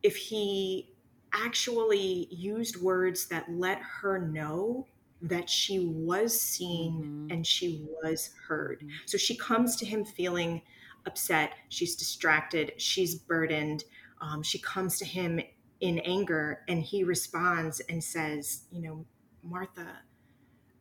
if 0.03 0.16
he 0.16 0.94
actually 1.33 2.27
used 2.31 2.81
words 2.81 3.27
that 3.27 3.44
let 3.51 3.79
her 3.79 4.18
know 4.18 4.87
that 5.23 5.51
she 5.51 5.79
was 5.81 6.38
seen 6.38 6.92
mm-hmm. 6.94 7.27
and 7.31 7.46
she 7.46 7.87
was 8.03 8.31
heard. 8.49 8.79
Mm-hmm. 8.79 8.88
So 9.07 9.18
she 9.18 9.37
comes 9.37 9.77
to 9.77 9.87
him 9.87 10.05
feeling 10.05 10.62
upset, 11.07 11.53
she's 11.69 11.97
distracted, 11.97 12.73
she's 12.77 13.15
burdened. 13.15 13.85
Um, 14.21 14.43
she 14.43 14.59
comes 14.59 14.99
to 14.99 15.05
him 15.05 15.41
in 15.81 15.99
anger 16.01 16.61
and 16.69 16.83
he 16.83 17.05
responds 17.05 17.81
and 17.81 18.03
says, 18.03 18.65
You 18.71 18.83
know, 18.83 19.07
Martha, 19.43 19.87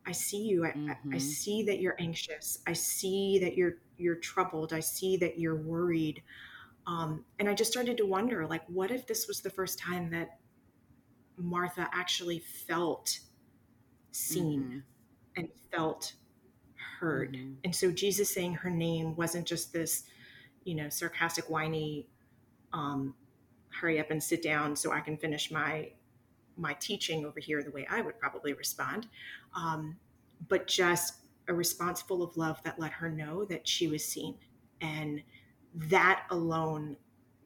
I 0.06 0.12
see 0.12 0.42
you. 0.42 0.64
I, 0.64 0.70
mm-hmm. 0.70 1.14
I, 1.14 1.18
see 1.18 1.62
that 1.64 1.80
you're 1.80 1.96
anxious. 1.98 2.58
I 2.66 2.72
see 2.72 3.38
that 3.40 3.56
you're 3.56 3.76
you're 3.96 4.16
troubled. 4.16 4.72
I 4.72 4.80
see 4.80 5.16
that 5.18 5.38
you're 5.38 5.56
worried. 5.56 6.22
Um, 6.86 7.24
and 7.38 7.48
I 7.48 7.54
just 7.54 7.70
started 7.70 7.96
to 7.98 8.06
wonder, 8.06 8.46
like, 8.46 8.62
what 8.66 8.90
if 8.90 9.06
this 9.06 9.28
was 9.28 9.40
the 9.40 9.50
first 9.50 9.78
time 9.78 10.10
that 10.10 10.38
Martha 11.36 11.88
actually 11.92 12.40
felt 12.40 13.20
seen 14.10 14.62
mm-hmm. 14.62 14.78
and 15.36 15.48
felt 15.70 16.14
heard. 17.00 17.32
Mm-hmm. 17.32 17.54
And 17.64 17.74
so 17.74 17.90
Jesus 17.90 18.32
saying 18.32 18.54
her 18.54 18.70
name 18.70 19.16
wasn't 19.16 19.46
just 19.46 19.72
this, 19.72 20.04
you 20.64 20.74
know, 20.74 20.88
sarcastic, 20.88 21.48
whiny, 21.48 22.06
um, 22.72 23.14
hurry 23.70 23.98
up 23.98 24.10
and 24.10 24.22
sit 24.22 24.42
down 24.42 24.76
so 24.76 24.92
I 24.92 25.00
can 25.00 25.16
finish 25.16 25.50
my 25.50 25.90
my 26.56 26.74
teaching 26.74 27.24
over 27.24 27.40
here 27.40 27.62
the 27.62 27.70
way 27.70 27.86
I 27.88 28.02
would 28.02 28.18
probably 28.18 28.52
respond, 28.52 29.06
um, 29.56 29.96
but 30.48 30.66
just 30.66 31.14
a 31.48 31.54
response 31.54 32.02
full 32.02 32.22
of 32.22 32.36
love 32.36 32.62
that 32.64 32.78
let 32.78 32.92
her 32.92 33.08
know 33.08 33.46
that 33.46 33.66
she 33.66 33.88
was 33.88 34.04
seen, 34.04 34.34
and 34.82 35.22
that 35.74 36.26
alone 36.30 36.96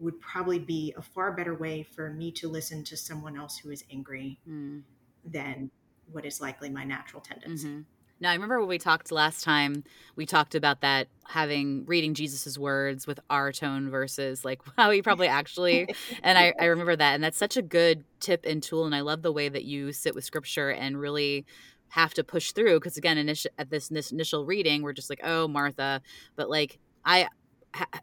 would 0.00 0.20
probably 0.20 0.58
be 0.58 0.92
a 0.96 1.02
far 1.02 1.32
better 1.32 1.54
way 1.54 1.84
for 1.84 2.10
me 2.10 2.32
to 2.32 2.48
listen 2.48 2.82
to 2.84 2.96
someone 2.96 3.36
else 3.36 3.56
who 3.56 3.70
is 3.70 3.84
angry 3.92 4.40
mm. 4.48 4.82
than 5.24 5.70
what 6.10 6.26
is 6.26 6.40
likely 6.40 6.68
my 6.68 6.82
natural 6.82 7.22
tendency. 7.22 7.68
Mm-hmm. 7.68 7.80
Now, 8.20 8.30
I 8.30 8.34
remember 8.34 8.60
when 8.60 8.68
we 8.68 8.78
talked 8.78 9.10
last 9.10 9.42
time, 9.44 9.84
we 10.16 10.24
talked 10.24 10.54
about 10.54 10.80
that 10.82 11.08
having 11.26 11.84
reading 11.86 12.14
Jesus's 12.14 12.58
words 12.58 13.06
with 13.06 13.18
our 13.28 13.52
tone 13.52 13.90
versus 13.90 14.44
like 14.44 14.60
how 14.76 14.90
he 14.90 15.02
probably 15.02 15.28
actually. 15.28 15.88
and 16.22 16.38
I, 16.38 16.54
I 16.60 16.66
remember 16.66 16.96
that. 16.96 17.14
And 17.14 17.24
that's 17.24 17.38
such 17.38 17.56
a 17.56 17.62
good 17.62 18.04
tip 18.20 18.44
and 18.46 18.62
tool. 18.62 18.86
And 18.86 18.94
I 18.94 19.00
love 19.00 19.22
the 19.22 19.32
way 19.32 19.48
that 19.48 19.64
you 19.64 19.92
sit 19.92 20.14
with 20.14 20.24
scripture 20.24 20.70
and 20.70 20.98
really 20.98 21.44
have 21.88 22.14
to 22.14 22.24
push 22.24 22.52
through. 22.52 22.80
Because 22.80 22.96
again, 22.96 23.18
initial, 23.18 23.50
at 23.58 23.70
this, 23.70 23.88
this 23.88 24.12
initial 24.12 24.46
reading, 24.46 24.82
we're 24.82 24.92
just 24.92 25.10
like, 25.10 25.20
oh, 25.24 25.48
Martha. 25.48 26.00
But 26.36 26.48
like, 26.48 26.78
I, 27.04 27.28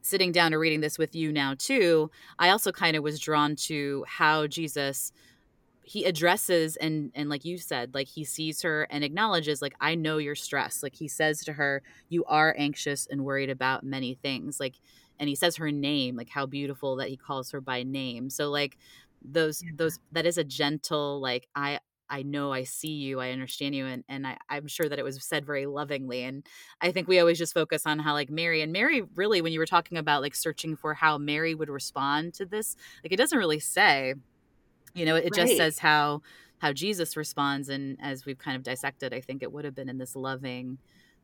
sitting 0.02 0.32
down 0.32 0.52
to 0.52 0.60
reading 0.60 0.82
this 0.82 0.98
with 0.98 1.16
you 1.16 1.32
now 1.32 1.56
too, 1.58 2.12
I 2.38 2.50
also 2.50 2.72
kind 2.72 2.96
of 2.96 3.04
was 3.04 3.20
drawn 3.20 3.56
to 3.68 4.06
how 4.08 4.48
Jesus 4.48 5.12
he 5.84 6.06
addresses 6.06 6.76
and 6.78 7.12
and 7.16 7.30
like 7.30 7.44
you 7.44 7.58
said 7.58 7.94
like 7.94 8.08
he 8.08 8.24
sees 8.24 8.62
her 8.62 8.88
and 8.92 9.04
acknowledges 9.04 9.62
like 9.62 9.74
i 9.82 9.96
know 9.96 10.18
you're 10.20 10.36
stressed 10.36 10.84
like 10.84 10.96
he 10.96 11.08
says 11.08 11.44
to 11.44 11.54
her 11.54 11.82
you 12.10 12.24
are 12.26 12.56
anxious 12.58 13.08
and 13.10 13.26
worried 13.26 13.50
about 13.50 13.84
many 13.84 14.16
things. 14.16 14.60
Like 14.60 14.76
and 15.20 15.30
he 15.30 15.36
says 15.36 15.56
her 15.58 15.72
name 15.72 16.16
like 16.16 16.30
how 16.30 16.46
beautiful 16.46 16.96
that 16.98 17.10
he 17.10 17.18
calls 17.18 17.52
her 17.52 17.62
by 17.62 17.84
name. 17.84 18.30
So 18.30 18.50
like 18.50 18.78
those 19.24 19.62
yeah. 19.64 19.72
those 19.76 20.00
that 20.12 20.26
is 20.26 20.40
a 20.40 20.44
gentle 20.44 21.22
like 21.22 21.48
i 21.56 21.80
i 22.10 22.24
know 22.24 22.52
i 22.52 22.64
see 22.64 22.90
you 22.94 23.20
i 23.20 23.30
understand 23.30 23.76
you 23.76 23.86
and 23.86 24.04
and 24.10 24.26
I, 24.26 24.36
i'm 24.50 24.66
sure 24.66 24.90
that 24.90 24.98
it 24.98 25.04
was 25.04 25.24
said 25.24 25.46
very 25.46 25.68
lovingly 25.68 26.24
and 26.24 26.44
i 26.82 26.92
think 26.92 27.08
we 27.08 27.20
always 27.20 27.38
just 27.38 27.54
focus 27.54 27.86
on 27.86 28.00
how 28.00 28.14
like 28.14 28.32
mary 28.32 28.64
and 28.64 28.74
mary 28.74 29.04
really 29.14 29.40
when 29.44 29.54
you 29.54 29.60
were 29.60 29.68
talking 29.68 30.00
about 30.00 30.24
like 30.24 30.34
searching 30.34 30.76
for 30.76 30.96
how 30.96 31.20
mary 31.20 31.54
would 31.54 31.70
respond 31.70 32.34
to 32.34 32.48
this 32.48 32.76
like 33.04 33.14
it 33.14 33.18
doesn't 33.18 33.38
really 33.38 33.60
say 33.60 34.16
you 34.94 35.06
know 35.06 35.16
it 35.16 35.24
right. 35.24 35.34
just 35.34 35.58
says 35.58 35.80
how 35.80 36.22
how 36.60 36.72
jesus 36.72 37.18
responds 37.18 37.70
and 37.70 37.98
as 38.02 38.26
we've 38.26 38.38
kind 38.38 38.56
of 38.56 38.64
dissected 38.64 39.14
i 39.14 39.22
think 39.22 39.44
it 39.44 39.52
would 39.52 39.66
have 39.66 39.76
been 39.76 39.90
in 39.90 39.98
this 39.98 40.16
loving 40.16 40.78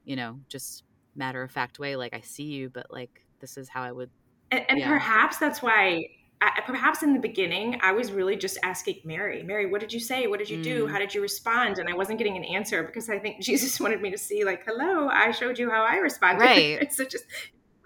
you 0.04 0.16
know 0.16 0.40
just 0.48 0.84
matter 1.16 1.42
of 1.42 1.52
fact 1.52 1.80
way 1.80 1.96
like 1.96 2.14
i 2.14 2.22
see 2.22 2.44
you 2.44 2.70
but 2.70 2.88
like 2.90 3.26
this 3.40 3.58
is 3.58 3.70
how 3.70 3.84
i 3.84 3.92
would 3.92 4.10
and, 4.52 4.64
and 4.70 4.80
yeah. 4.80 4.88
perhaps 4.88 5.38
that's 5.38 5.62
why 5.62 6.06
I, 6.40 6.62
perhaps 6.66 7.02
in 7.02 7.14
the 7.14 7.20
beginning, 7.20 7.80
I 7.82 7.94
was 7.94 8.12
really 8.12 8.36
just 8.36 8.60
asking 8.62 8.98
Mary, 9.04 9.42
Mary, 9.42 9.72
what 9.72 9.82
did 9.82 9.92
you 9.92 10.00
say? 10.00 10.28
What 10.28 10.38
did 10.38 10.50
you 10.50 10.62
do? 10.62 10.86
Mm. 10.86 10.92
How 10.92 11.00
did 11.00 11.14
you 11.14 11.22
respond? 11.22 11.80
And 11.80 11.90
I 11.90 11.96
wasn't 11.96 12.20
getting 12.20 12.38
an 12.38 12.44
answer 12.44 12.84
because 12.84 13.10
I 13.10 13.18
think 13.18 13.42
Jesus 13.42 13.80
wanted 13.80 14.02
me 14.02 14.12
to 14.12 14.18
see, 14.18 14.44
like, 14.44 14.64
hello, 14.64 15.08
I 15.08 15.32
showed 15.32 15.58
you 15.58 15.70
how 15.72 15.84
I 15.84 15.96
responded. 15.96 16.38
Right. 16.48 16.94
so 16.94 17.06
just, 17.06 17.26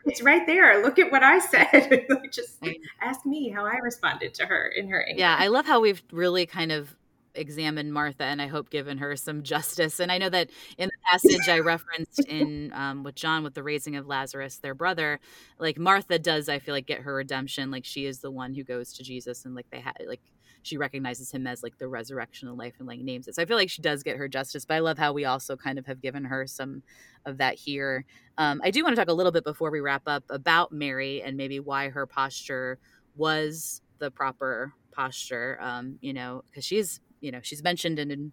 it's 0.06 0.22
right 0.22 0.46
there. 0.46 0.82
Look 0.82 1.00
at 1.00 1.12
what 1.12 1.24
I 1.24 1.40
said. 1.40 2.06
like, 2.10 2.32
just 2.32 2.58
ask 3.02 3.26
me 3.26 3.50
how 3.50 3.66
I 3.66 3.78
responded 3.78 4.34
to 4.36 4.46
her 4.46 4.68
in 4.68 4.88
her 4.90 5.04
anger. 5.04 5.20
Yeah, 5.20 5.36
I 5.38 5.48
love 5.48 5.66
how 5.66 5.80
we've 5.80 6.02
really 6.12 6.46
kind 6.46 6.72
of 6.72 6.96
examined 7.36 7.94
Martha 7.94 8.24
and 8.24 8.42
I 8.42 8.48
hope 8.48 8.70
given 8.70 8.98
her 8.98 9.16
some 9.16 9.44
justice. 9.44 10.00
And 10.00 10.12
I 10.12 10.18
know 10.18 10.30
that 10.30 10.50
in 10.78 10.90
the 10.90 11.10
passage 11.10 11.48
I 11.48 11.60
referenced 11.60 12.20
in 12.28 12.72
um, 12.74 13.04
with 13.04 13.16
John 13.16 13.44
with 13.44 13.54
the 13.54 13.64
raising 13.64 13.96
of 13.96 14.08
Lazarus, 14.08 14.58
their 14.58 14.76
brother, 14.76 15.20
like 15.60 15.78
Martha 15.78 16.20
does, 16.20 16.50
I 16.50 16.60
feel 16.60 16.74
like 16.74 16.86
get 16.86 17.02
her 17.02 17.16
redemption. 17.16 17.72
Like 17.72 17.86
she 17.86 18.06
is 18.06 18.20
the 18.20 18.32
one 18.32 18.54
who 18.54 18.64
goes 18.64 18.94
to 18.94 19.04
Jesus 19.04 19.46
and 19.46 19.56
like 19.56 19.70
they 19.72 19.80
had 19.80 19.96
like 20.08 20.22
she 20.64 20.78
recognizes 20.78 21.32
him 21.32 21.48
as 21.48 21.64
like 21.64 21.78
the 21.78 21.88
resurrection 21.88 22.48
of 22.48 22.58
life 22.58 22.76
and 22.80 22.88
like 22.88 23.00
names 23.00 23.28
it. 23.28 23.36
So 23.36 23.42
I 23.42 23.46
feel 23.46 23.58
like 23.58 23.70
she 23.70 23.82
does 23.82 24.04
get 24.04 24.18
her 24.18 24.28
justice. 24.28 24.66
But 24.66 24.76
I 24.76 24.80
love 24.80 24.98
how 24.98 25.14
we 25.14 25.26
also 25.26 25.56
kind 25.56 25.80
of 25.80 25.86
have 25.88 26.02
given 26.02 26.24
her 26.26 26.46
some 26.48 26.84
of 27.26 27.38
that 27.38 27.56
here. 27.56 28.06
Um, 28.38 28.62
I 28.64 28.72
do 28.72 28.84
want 28.84 28.96
to 28.96 29.02
talk 29.02 29.10
a 29.10 29.14
little 29.14 29.32
bit 29.32 29.44
before 29.44 29.72
we 29.72 29.80
wrap 29.80 30.04
up 30.08 30.24
about 30.30 30.72
Mary 30.72 31.22
and 31.22 31.38
maybe 31.38 31.60
why 31.60 31.90
her 31.90 32.06
posture 32.06 32.78
was 33.16 33.82
the 34.00 34.12
proper 34.12 34.74
posture. 34.92 35.58
Um, 35.62 35.98
you 36.02 36.14
know, 36.14 36.44
because 36.50 36.66
she's 36.66 37.00
you 37.22 37.32
know 37.32 37.40
she's 37.42 37.64
mentioned 37.64 38.00
and 38.00 38.12
and 38.12 38.32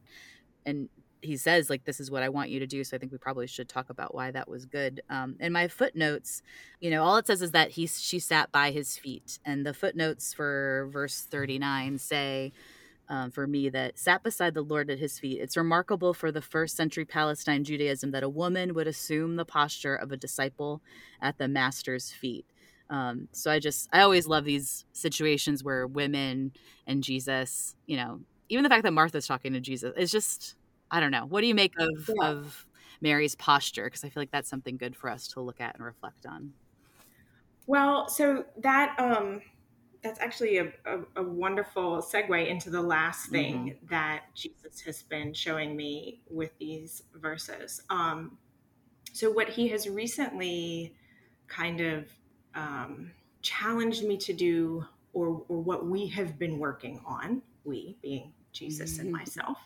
and 0.67 0.89
he 1.21 1.37
says 1.37 1.71
like 1.71 1.85
this 1.85 2.01
is 2.01 2.11
what 2.11 2.23
I 2.23 2.29
want 2.29 2.51
you 2.51 2.61
to 2.61 2.67
do. 2.67 2.85
So 2.85 2.97
I 2.97 2.99
think 2.99 3.13
we 3.13 3.19
probably 3.19 3.47
should 3.47 3.69
talk 3.69 3.91
about 3.91 4.15
why 4.15 4.31
that 4.31 4.49
was 4.49 4.67
good. 4.67 5.03
Um, 5.11 5.37
in 5.41 5.53
my 5.53 5.69
footnotes, 5.69 6.43
you 6.81 6.91
know, 6.91 7.03
all 7.03 7.17
it 7.17 7.27
says 7.27 7.43
is 7.43 7.53
that 7.53 7.71
he 7.71 7.87
she 7.87 8.19
sat 8.19 8.53
by 8.53 8.71
his 8.71 8.97
feet, 8.97 9.39
and 9.45 9.67
the 9.67 9.75
footnotes 9.75 10.35
for 10.35 10.89
verse 10.93 11.23
thirty 11.23 11.59
nine 11.59 11.99
say. 11.99 12.53
Um, 13.11 13.31
for 13.31 13.47
me, 13.47 13.71
that 13.71 13.99
sat 13.99 14.23
beside 14.23 14.53
the 14.53 14.61
Lord 14.61 14.91
at 14.91 14.99
his 14.99 15.19
feet. 15.19 15.41
It's 15.41 15.57
remarkable 15.57 16.13
for 16.13 16.31
the 16.31 16.43
first 16.43 16.77
century 16.77 17.07
Palestine 17.07 17.65
Judaism 17.65 18.11
that 18.11 18.23
a 18.23 18.29
woman 18.29 18.75
would 18.75 18.87
assume 18.87 19.37
the 19.37 19.47
posture 19.47 19.95
of 19.95 20.13
a 20.13 20.17
disciple 20.19 20.83
at 21.19 21.39
the 21.39 21.49
master's 21.49 22.13
feet. 22.13 22.45
Um, 22.91 23.29
so 23.33 23.51
I 23.51 23.61
just, 23.61 23.89
I 23.95 24.03
always 24.03 24.27
love 24.27 24.45
these 24.45 24.85
situations 24.93 25.65
where 25.65 25.87
women 25.87 26.53
and 26.87 27.03
Jesus, 27.03 27.77
you 27.87 27.97
know, 27.97 28.21
even 28.51 28.63
the 28.63 28.69
fact 28.69 28.83
that 28.83 28.93
Martha's 28.93 29.27
talking 29.27 29.55
to 29.55 29.61
Jesus 29.61 29.95
is 29.97 30.11
just, 30.11 30.55
I 30.91 31.01
don't 31.01 31.11
know. 31.11 31.27
What 31.27 31.43
do 31.43 31.47
you 31.47 31.55
make 31.55 31.75
of, 31.79 32.09
Yeah. 32.09 32.29
of 32.31 32.67
Mary's 33.01 33.35
posture? 33.35 33.85
Because 33.85 34.05
I 34.05 34.09
feel 34.09 34.23
like 34.23 34.31
that's 34.31 34.49
something 34.49 34.77
good 34.77 34.97
for 34.97 35.11
us 35.11 35.29
to 35.29 35.41
look 35.41 35.61
at 35.61 35.75
and 35.75 35.85
reflect 35.85 36.27
on. 36.27 36.55
Well, 37.67 38.09
so 38.09 38.47
that 38.59 38.99
um 38.99 39.43
that's 40.03 40.21
actually 40.21 40.59
a, 40.59 40.73
a, 40.87 41.01
a 41.17 41.23
wonderful 41.23 42.01
segue 42.01 42.47
into 42.47 42.71
the 42.71 42.81
last 42.81 43.31
thing 43.31 43.77
that 43.91 44.27
Jesus 44.35 44.81
has 44.83 45.03
been 45.03 45.35
showing 45.35 45.77
me 45.77 46.23
with 46.31 46.57
these 46.59 47.03
verses. 47.17 47.83
Um, 47.91 48.39
so 49.13 49.31
what 49.31 49.49
he 49.49 49.69
has 49.69 49.89
recently 49.89 50.95
kind 51.49 51.81
of 51.81 52.09
um, 52.55 53.11
challenged 53.43 54.05
me 54.05 54.17
to 54.19 54.33
do, 54.33 54.85
or 55.13 55.45
or 55.49 55.61
what 55.61 55.87
we 55.87 56.07
have 56.09 56.39
been 56.39 56.59
working 56.59 57.01
on, 57.05 57.43
we 57.65 57.99
being 58.01 58.33
Jesus 58.53 59.01
and 59.01 59.09
Mhm. 59.09 59.19
myself, 59.19 59.59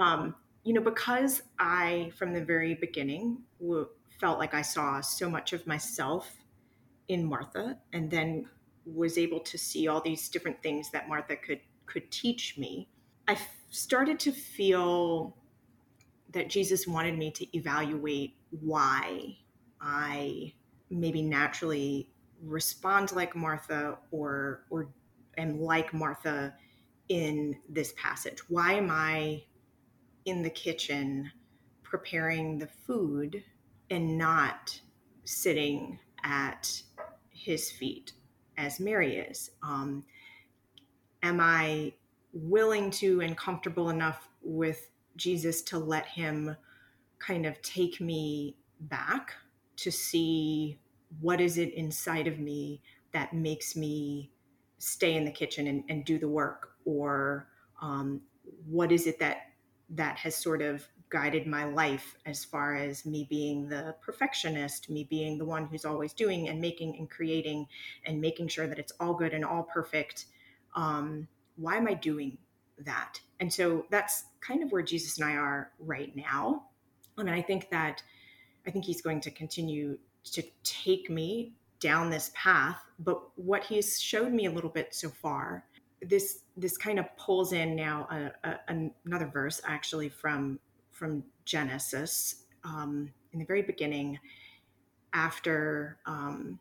um, 0.00 0.34
you 0.66 0.72
know, 0.72 0.80
because 0.80 1.44
I 1.60 2.10
from 2.18 2.32
the 2.32 2.44
very 2.44 2.74
beginning 2.74 3.38
w- 3.60 3.86
felt 4.20 4.40
like 4.40 4.52
I 4.52 4.62
saw 4.62 5.00
so 5.00 5.30
much 5.30 5.52
of 5.52 5.64
myself 5.64 6.28
in 7.06 7.24
Martha 7.24 7.78
and 7.92 8.10
then 8.10 8.48
was 8.84 9.16
able 9.16 9.38
to 9.38 9.56
see 9.56 9.86
all 9.86 10.00
these 10.00 10.28
different 10.28 10.60
things 10.64 10.90
that 10.90 11.08
Martha 11.08 11.36
could 11.36 11.60
could 11.86 12.10
teach 12.10 12.58
me. 12.58 12.88
I 13.28 13.34
f- 13.34 13.48
started 13.70 14.18
to 14.20 14.32
feel 14.32 15.36
that 16.32 16.48
Jesus 16.48 16.84
wanted 16.84 17.16
me 17.16 17.30
to 17.30 17.56
evaluate 17.56 18.34
why 18.50 19.36
I 19.80 20.52
maybe 20.90 21.22
naturally 21.22 22.10
respond 22.42 23.12
like 23.12 23.36
Martha 23.36 23.98
or 24.10 24.64
or 24.68 24.88
am 25.38 25.60
like 25.60 25.94
Martha 25.94 26.54
in 27.08 27.56
this 27.68 27.94
passage. 27.96 28.40
Why 28.50 28.72
am 28.72 28.90
I 28.90 29.44
in 30.26 30.42
the 30.42 30.50
kitchen 30.50 31.32
preparing 31.82 32.58
the 32.58 32.66
food 32.66 33.42
and 33.90 34.18
not 34.18 34.78
sitting 35.24 35.98
at 36.22 36.82
his 37.30 37.70
feet 37.70 38.12
as 38.58 38.78
Mary 38.78 39.16
is? 39.16 39.50
Um, 39.62 40.04
am 41.22 41.40
I 41.40 41.94
willing 42.32 42.90
to 42.90 43.20
and 43.20 43.36
comfortable 43.36 43.88
enough 43.88 44.28
with 44.42 44.90
Jesus 45.16 45.62
to 45.62 45.78
let 45.78 46.06
him 46.06 46.54
kind 47.18 47.46
of 47.46 47.60
take 47.62 48.00
me 48.00 48.56
back 48.80 49.32
to 49.76 49.90
see 49.90 50.78
what 51.20 51.40
is 51.40 51.56
it 51.58 51.72
inside 51.74 52.26
of 52.26 52.38
me 52.38 52.82
that 53.12 53.32
makes 53.32 53.76
me 53.76 54.30
stay 54.78 55.14
in 55.14 55.24
the 55.24 55.30
kitchen 55.30 55.66
and, 55.66 55.84
and 55.88 56.04
do 56.04 56.18
the 56.18 56.28
work 56.28 56.72
or 56.84 57.48
um, 57.80 58.20
what 58.66 58.92
is 58.92 59.06
it 59.06 59.18
that 59.18 59.52
that 59.90 60.16
has 60.18 60.34
sort 60.34 60.62
of 60.62 60.86
guided 61.08 61.46
my 61.46 61.64
life 61.64 62.16
as 62.26 62.44
far 62.44 62.74
as 62.74 63.06
me 63.06 63.26
being 63.30 63.68
the 63.68 63.94
perfectionist 64.00 64.90
me 64.90 65.04
being 65.04 65.38
the 65.38 65.44
one 65.44 65.66
who's 65.66 65.84
always 65.84 66.12
doing 66.12 66.48
and 66.48 66.60
making 66.60 66.96
and 66.98 67.08
creating 67.08 67.66
and 68.04 68.20
making 68.20 68.48
sure 68.48 68.66
that 68.66 68.78
it's 68.78 68.92
all 68.98 69.14
good 69.14 69.32
and 69.32 69.44
all 69.44 69.62
perfect 69.62 70.26
um, 70.74 71.28
why 71.56 71.76
am 71.76 71.86
i 71.86 71.94
doing 71.94 72.36
that 72.78 73.20
and 73.38 73.52
so 73.52 73.86
that's 73.90 74.24
kind 74.40 74.62
of 74.62 74.72
where 74.72 74.82
jesus 74.82 75.18
and 75.18 75.28
i 75.28 75.36
are 75.36 75.70
right 75.78 76.14
now 76.16 76.64
I 77.18 77.22
mean, 77.22 77.34
I 77.34 77.42
think 77.42 77.70
that 77.70 78.02
I 78.66 78.70
think 78.70 78.84
he's 78.84 79.00
going 79.00 79.20
to 79.22 79.30
continue 79.30 79.98
to 80.32 80.42
take 80.64 81.08
me 81.08 81.52
down 81.80 82.10
this 82.10 82.30
path. 82.34 82.78
But 82.98 83.20
what 83.36 83.64
he's 83.64 84.00
showed 84.00 84.32
me 84.32 84.46
a 84.46 84.50
little 84.50 84.70
bit 84.70 84.94
so 84.94 85.08
far, 85.08 85.64
this 86.02 86.40
this 86.56 86.76
kind 86.76 86.98
of 86.98 87.06
pulls 87.16 87.52
in 87.52 87.74
now 87.74 88.06
a, 88.10 88.48
a, 88.48 88.88
another 89.04 89.26
verse 89.26 89.60
actually 89.64 90.08
from 90.08 90.58
from 90.92 91.22
Genesis 91.44 92.46
um, 92.64 93.10
in 93.32 93.38
the 93.38 93.44
very 93.44 93.62
beginning, 93.62 94.18
after 95.12 95.98
um, 96.06 96.58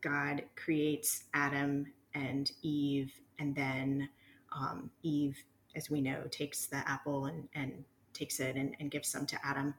God 0.00 0.42
creates 0.54 1.24
Adam 1.34 1.86
and 2.14 2.52
Eve, 2.62 3.12
and 3.38 3.54
then 3.54 4.08
um, 4.52 4.90
Eve, 5.02 5.36
as 5.74 5.90
we 5.90 6.00
know, 6.00 6.22
takes 6.30 6.66
the 6.66 6.88
apple 6.88 7.26
and 7.26 7.48
and 7.54 7.84
takes 8.12 8.38
it 8.38 8.56
and, 8.56 8.76
and 8.78 8.90
gives 8.90 9.08
some 9.08 9.26
to 9.26 9.38
Adam, 9.44 9.74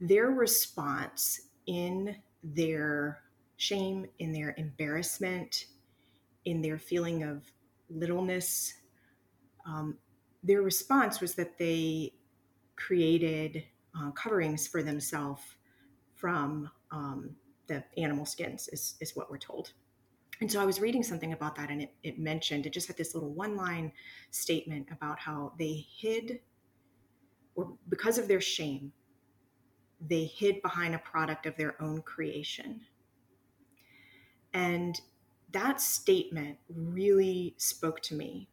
their 0.00 0.26
response 0.30 1.40
in 1.66 2.14
their 2.44 3.20
shame, 3.56 4.06
in 4.18 4.32
their 4.32 4.54
embarrassment, 4.58 5.66
in 6.44 6.62
their 6.62 6.78
feeling 6.78 7.24
of 7.24 7.42
littleness, 7.90 8.74
um, 9.66 9.96
their 10.42 10.62
response 10.62 11.20
was 11.20 11.34
that 11.34 11.58
they 11.58 12.12
created 12.76 13.64
uh, 13.98 14.10
coverings 14.10 14.66
for 14.66 14.82
themselves 14.82 15.42
from 16.14 16.70
um, 16.90 17.30
the 17.66 17.82
animal 17.96 18.26
skins, 18.26 18.68
is, 18.68 18.96
is 19.00 19.16
what 19.16 19.30
we're 19.30 19.38
told. 19.38 19.72
And 20.40 20.50
so 20.50 20.60
I 20.60 20.66
was 20.66 20.80
reading 20.80 21.02
something 21.02 21.32
about 21.32 21.54
that, 21.56 21.70
and 21.70 21.80
it, 21.80 21.94
it 22.02 22.18
mentioned, 22.18 22.66
it 22.66 22.72
just 22.72 22.88
had 22.88 22.96
this 22.96 23.14
little 23.14 23.32
one 23.32 23.56
line 23.56 23.92
statement 24.30 24.88
about 24.90 25.18
how 25.18 25.52
they 25.58 25.86
hid 25.96 26.40
or 27.54 27.72
because 27.88 28.18
of 28.18 28.28
their 28.28 28.40
shame, 28.40 28.92
they 30.08 30.24
hid 30.24 30.60
behind 30.62 30.94
a 30.94 30.98
product 30.98 31.46
of 31.46 31.56
their 31.56 31.80
own 31.80 32.02
creation. 32.02 32.80
And 34.52 35.00
that 35.54 35.80
statement 35.80 36.58
really 36.68 37.54
spoke 37.56 38.00
to 38.02 38.14
me. 38.14 38.48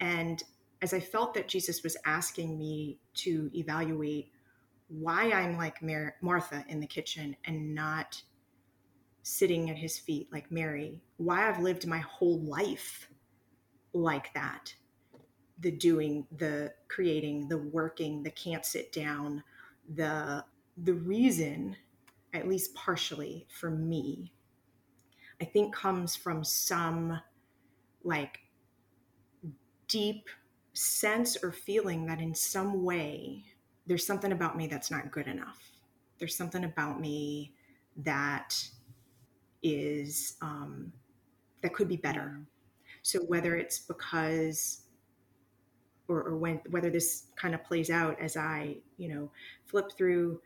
And 0.00 0.42
as 0.80 0.94
I 0.94 1.00
felt 1.00 1.34
that 1.34 1.48
Jesus 1.48 1.82
was 1.82 1.96
asking 2.06 2.58
me 2.58 2.98
to 3.14 3.50
evaluate 3.54 4.30
why 4.88 5.30
I'm 5.30 5.56
like 5.56 5.82
Mar- 5.82 6.16
Martha 6.22 6.64
in 6.68 6.80
the 6.80 6.86
kitchen 6.86 7.36
and 7.44 7.74
not 7.74 8.22
sitting 9.22 9.70
at 9.70 9.76
his 9.76 9.98
feet 9.98 10.28
like 10.32 10.50
Mary, 10.50 11.00
why 11.16 11.48
I've 11.48 11.60
lived 11.60 11.86
my 11.86 11.98
whole 11.98 12.40
life 12.40 13.08
like 13.92 14.32
that 14.34 14.74
the 15.60 15.70
doing, 15.70 16.26
the 16.36 16.72
creating, 16.88 17.48
the 17.48 17.58
working, 17.58 18.22
the 18.22 18.30
can't 18.30 18.64
sit 18.66 18.92
down, 18.92 19.42
the 19.94 20.44
the 20.76 20.94
reason, 20.94 21.76
at 22.32 22.48
least 22.48 22.74
partially 22.74 23.46
for 23.48 23.70
me, 23.70 24.33
I 25.40 25.44
think 25.44 25.74
comes 25.74 26.16
from 26.16 26.44
some 26.44 27.20
like 28.02 28.40
deep 29.88 30.28
sense 30.72 31.36
or 31.42 31.52
feeling 31.52 32.06
that 32.06 32.20
in 32.20 32.34
some 32.34 32.84
way 32.84 33.44
there's 33.86 34.06
something 34.06 34.32
about 34.32 34.56
me 34.56 34.66
that's 34.66 34.90
not 34.90 35.10
good 35.10 35.26
enough. 35.26 35.60
There's 36.18 36.36
something 36.36 36.64
about 36.64 37.00
me 37.00 37.52
that 37.98 38.56
is 39.62 40.36
um, 40.42 40.92
that 41.62 41.74
could 41.74 41.88
be 41.88 41.96
better. 41.96 42.40
So 43.02 43.20
whether 43.20 43.56
it's 43.56 43.78
because 43.78 44.82
or, 46.08 46.22
or 46.22 46.36
when 46.36 46.60
whether 46.70 46.90
this 46.90 47.26
kind 47.36 47.54
of 47.54 47.64
plays 47.64 47.90
out 47.90 48.18
as 48.20 48.36
I, 48.36 48.76
you 48.96 49.08
know, 49.08 49.30
flip 49.66 49.92
through 49.96 50.40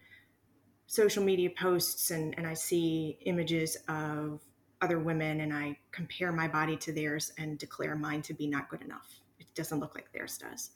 social 0.87 1.23
media 1.23 1.51
posts 1.59 2.11
and, 2.11 2.35
and 2.39 2.47
I 2.47 2.55
see 2.55 3.19
images 3.25 3.77
of 3.89 4.41
other 4.81 4.99
women 4.99 5.41
and 5.41 5.53
I 5.53 5.77
compare 5.91 6.33
my 6.33 6.49
body 6.49 6.77
to 6.79 6.93
theirs 6.93 7.33
and 7.39 7.59
declare 7.59 7.97
mine 7.97 8.23
to 8.23 8.35
be 8.35 8.47
not 8.47 8.69
good 8.69 8.83
enough. 8.83 9.21
It 9.39 9.47
doesn't 9.55 9.81
look 9.81 9.95
like 9.95 10.13
theirs 10.13 10.39
does. 10.39 10.71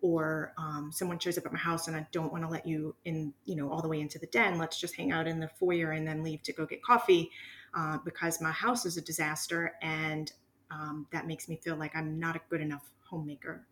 Or 0.00 0.52
um, 0.58 0.90
someone 0.92 1.18
shows 1.18 1.38
up 1.38 1.46
at 1.46 1.52
my 1.52 1.58
house 1.58 1.86
and 1.86 1.96
I 1.96 2.06
don't 2.10 2.32
want 2.32 2.44
to 2.44 2.50
let 2.50 2.66
you 2.66 2.96
in, 3.04 3.32
you 3.44 3.54
know, 3.54 3.70
all 3.70 3.82
the 3.82 3.88
way 3.88 4.00
into 4.00 4.18
the 4.18 4.26
den. 4.26 4.58
Let's 4.58 4.80
just 4.80 4.96
hang 4.96 5.12
out 5.12 5.28
in 5.28 5.38
the 5.38 5.48
foyer 5.48 5.92
and 5.92 6.06
then 6.06 6.24
leave 6.24 6.42
to 6.44 6.52
go 6.52 6.66
get 6.66 6.82
coffee 6.82 7.30
uh, 7.74 7.98
because 8.04 8.40
my 8.40 8.50
house 8.50 8.84
is 8.84 8.96
a 8.96 9.02
disaster 9.02 9.74
and 9.80 10.32
um, 10.70 11.06
that 11.12 11.26
makes 11.26 11.48
me 11.48 11.60
feel 11.62 11.76
like 11.76 11.94
I'm 11.94 12.18
not 12.18 12.36
a 12.36 12.40
good 12.48 12.60
enough 12.60 12.90
homemaker 13.04 13.66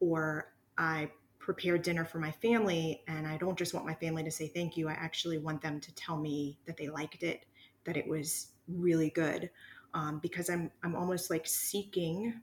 or 0.00 0.52
I 0.76 1.10
prepare 1.38 1.78
dinner 1.78 2.04
for 2.04 2.18
my 2.18 2.30
family 2.30 3.02
and 3.08 3.26
I 3.26 3.36
don't 3.36 3.56
just 3.56 3.74
want 3.74 3.86
my 3.86 3.94
family 3.94 4.22
to 4.24 4.30
say 4.30 4.48
thank 4.48 4.76
you. 4.76 4.88
I 4.88 4.92
actually 4.92 5.38
want 5.38 5.62
them 5.62 5.80
to 5.80 5.94
tell 5.94 6.16
me 6.16 6.58
that 6.66 6.76
they 6.76 6.88
liked 6.88 7.22
it, 7.22 7.46
that 7.84 7.96
it 7.96 8.06
was 8.06 8.48
really 8.74 9.10
good. 9.10 9.50
Um, 9.92 10.20
because 10.20 10.48
I'm 10.48 10.70
I'm 10.82 10.94
almost 10.94 11.30
like 11.30 11.46
seeking 11.46 12.40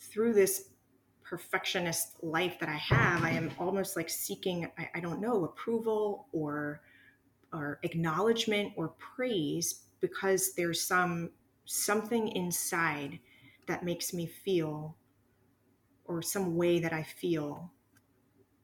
through 0.00 0.32
this 0.32 0.70
perfectionist 1.22 2.22
life 2.22 2.58
that 2.58 2.68
I 2.70 2.76
have, 2.76 3.22
I 3.22 3.30
am 3.30 3.50
almost 3.58 3.96
like 3.96 4.08
seeking, 4.08 4.66
I, 4.78 4.88
I 4.94 5.00
don't 5.00 5.20
know, 5.20 5.44
approval 5.44 6.26
or 6.32 6.80
or 7.52 7.78
acknowledgement 7.82 8.72
or 8.76 8.94
praise 8.98 9.84
because 10.00 10.54
there's 10.54 10.80
some 10.80 11.30
something 11.64 12.28
inside 12.28 13.18
that 13.66 13.84
makes 13.84 14.14
me 14.14 14.26
feel 14.26 14.96
or 16.06 16.22
some 16.22 16.56
way 16.56 16.78
that 16.80 16.92
I 16.92 17.02
feel 17.02 17.70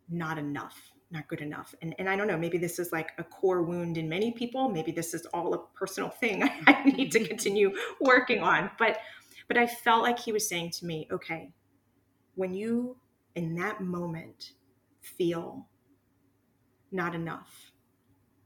not 0.08 0.38
enough, 0.38 0.93
not 1.14 1.28
good 1.28 1.40
enough. 1.40 1.74
And, 1.80 1.94
and 1.98 2.08
I 2.08 2.16
don't 2.16 2.26
know, 2.26 2.36
maybe 2.36 2.58
this 2.58 2.78
is 2.78 2.92
like 2.92 3.12
a 3.18 3.24
core 3.24 3.62
wound 3.62 3.96
in 3.96 4.08
many 4.08 4.32
people. 4.32 4.68
Maybe 4.68 4.90
this 4.92 5.14
is 5.14 5.24
all 5.26 5.54
a 5.54 5.58
personal 5.74 6.10
thing 6.10 6.42
I 6.66 6.84
need 6.84 7.12
to 7.12 7.26
continue 7.26 7.72
working 8.00 8.40
on. 8.40 8.70
But 8.78 8.98
but 9.46 9.56
I 9.56 9.66
felt 9.66 10.02
like 10.02 10.18
he 10.18 10.32
was 10.32 10.48
saying 10.48 10.70
to 10.70 10.86
me, 10.86 11.06
okay, 11.10 11.52
when 12.34 12.54
you 12.54 12.96
in 13.34 13.54
that 13.56 13.80
moment 13.80 14.52
feel 15.00 15.66
not 16.90 17.14
enough, 17.14 17.72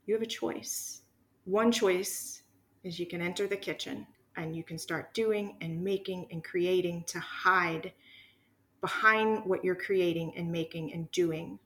you 0.06 0.14
have 0.14 0.22
a 0.22 0.26
choice. 0.26 1.02
One 1.44 1.72
choice 1.72 2.42
is 2.84 2.98
you 2.98 3.06
can 3.06 3.22
enter 3.22 3.46
the 3.46 3.56
kitchen 3.56 4.06
and 4.36 4.54
you 4.54 4.62
can 4.62 4.78
start 4.78 5.14
doing 5.14 5.56
and 5.60 5.82
making 5.82 6.26
and 6.30 6.44
creating 6.44 7.04
to 7.08 7.18
hide 7.20 7.92
behind 8.80 9.44
what 9.44 9.64
you're 9.64 9.74
creating 9.74 10.32
and 10.36 10.50
making 10.52 10.92
and 10.92 11.10
doing 11.10 11.58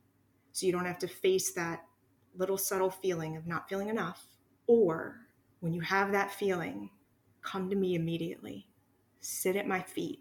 so 0.53 0.67
you 0.67 0.73
don't 0.73 0.87
have 0.87 0.99
to 0.99 1.09
face 1.09 1.53
that 1.53 1.85
little 2.35 2.59
subtle 2.59 2.91
feeling 2.91 3.37
of 3.37 3.47
not 3.47 3.69
feeling 3.69 3.89
enough. 3.89 4.27
Or 4.67 5.17
when 5.61 5.73
you 5.73 5.81
have 5.81 6.13
that 6.13 6.31
feeling, 6.33 6.91
come 7.43 7.69
to 7.71 7.77
me 7.77 7.95
immediately, 7.95 8.69
sit 9.21 9.57
at 9.57 9.67
my 9.67 9.81
feet. 9.81 10.21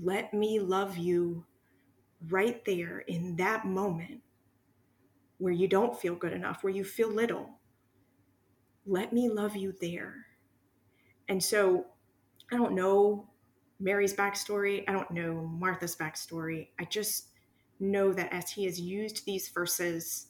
Let 0.00 0.32
me 0.32 0.60
love 0.60 0.96
you 0.96 1.44
right 2.28 2.64
there 2.64 3.00
in 3.00 3.36
that 3.36 3.66
moment 3.66 4.20
where 5.38 5.52
you 5.52 5.66
don't 5.66 5.98
feel 5.98 6.14
good 6.14 6.32
enough, 6.32 6.62
where 6.62 6.72
you 6.72 6.84
feel 6.84 7.08
little. 7.08 7.58
Let 8.86 9.12
me 9.12 9.28
love 9.28 9.56
you 9.56 9.74
there. 9.80 10.26
And 11.28 11.42
so 11.42 11.86
I 12.52 12.56
don't 12.56 12.74
know 12.74 13.28
Mary's 13.78 14.14
backstory. 14.14 14.84
I 14.86 14.92
don't 14.92 15.10
know 15.10 15.50
Martha's 15.58 15.96
backstory. 15.96 16.68
I 16.78 16.84
just 16.84 17.29
know 17.80 18.12
that 18.12 18.32
as 18.32 18.50
he 18.50 18.64
has 18.64 18.80
used 18.80 19.24
these 19.24 19.48
verses 19.48 20.28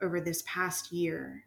over 0.00 0.20
this 0.20 0.42
past 0.46 0.92
year, 0.92 1.44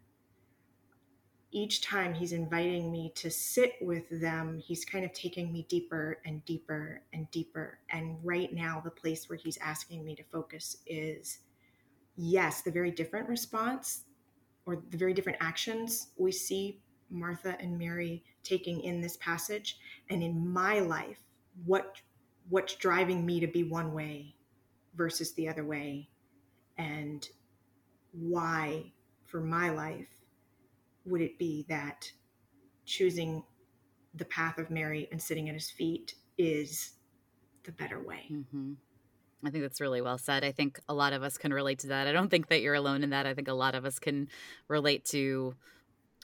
each 1.52 1.82
time 1.82 2.14
he's 2.14 2.32
inviting 2.32 2.92
me 2.92 3.12
to 3.16 3.32
sit 3.32 3.74
with 3.82 4.04
them, 4.22 4.60
he's 4.60 4.86
kind 4.86 5.04
of 5.04 5.14
taking 5.14 5.52
me 5.52 5.66
deeper 5.68 6.20
and 6.26 6.46
deeper 6.46 7.02
and 7.12 7.30
deeper. 7.32 7.80
And 7.90 8.18
right 8.24 8.54
now, 8.54 8.82
the 8.84 8.92
place 8.92 9.28
where 9.28 9.38
he's 9.38 9.58
asking 9.58 10.06
me 10.06 10.16
to 10.16 10.24
focus 10.24 10.78
is 10.86 11.40
yes, 12.16 12.62
the 12.62 12.72
very 12.72 12.92
different 12.92 13.28
response 13.28 14.04
or 14.66 14.84
the 14.92 14.98
very 14.98 15.14
different 15.14 15.40
actions 15.42 16.10
we 16.18 16.32
see 16.32 16.82
Martha 17.10 17.58
and 17.60 17.80
Mary 17.80 18.24
taking 18.44 18.82
in 18.82 19.02
this 19.02 19.18
passage. 19.18 19.80
And 20.10 20.22
in 20.22 20.48
my 20.48 20.80
life, 20.80 21.20
what 21.66 21.96
what's 22.50 22.76
driving 22.76 23.26
me 23.26 23.40
to 23.40 23.48
be 23.48 23.64
one 23.64 23.94
way 23.94 24.36
versus 24.96 25.34
the 25.34 25.48
other 25.48 25.64
way 25.64 26.10
and 26.78 27.28
why 28.12 28.92
for 29.26 29.42
my 29.42 29.70
life 29.70 30.08
would 31.06 31.22
it 31.22 31.38
be 31.38 31.66
that 31.70 32.12
choosing 32.86 33.44
the 34.16 34.26
path 34.26 34.58
of 34.58 34.70
Mary 34.70 35.08
and 35.12 35.22
sitting 35.22 35.50
at 35.50 35.54
his 35.54 35.70
feet 35.70 36.16
is 36.38 36.92
the 37.64 37.72
better 37.72 38.02
way. 38.02 38.26
Mm-hmm. 38.32 38.74
I 39.46 39.50
think 39.50 39.64
that's 39.64 39.80
really 39.80 40.02
well 40.02 40.18
said. 40.18 40.44
I 40.44 40.52
think 40.52 40.80
a 40.90 40.94
lot 40.94 41.14
of 41.14 41.24
us 41.24 41.38
can 41.38 41.54
relate 41.54 41.80
to 41.80 41.88
that. 41.88 42.08
I 42.08 42.12
don't 42.12 42.30
think 42.30 42.48
that 42.48 42.62
you're 42.62 42.74
alone 42.74 43.04
in 43.04 43.12
that. 43.12 43.26
I 43.26 43.34
think 43.34 43.48
a 43.48 43.54
lot 43.54 43.76
of 43.76 43.86
us 43.86 44.00
can 44.00 44.28
relate 44.68 45.06
to. 45.06 45.56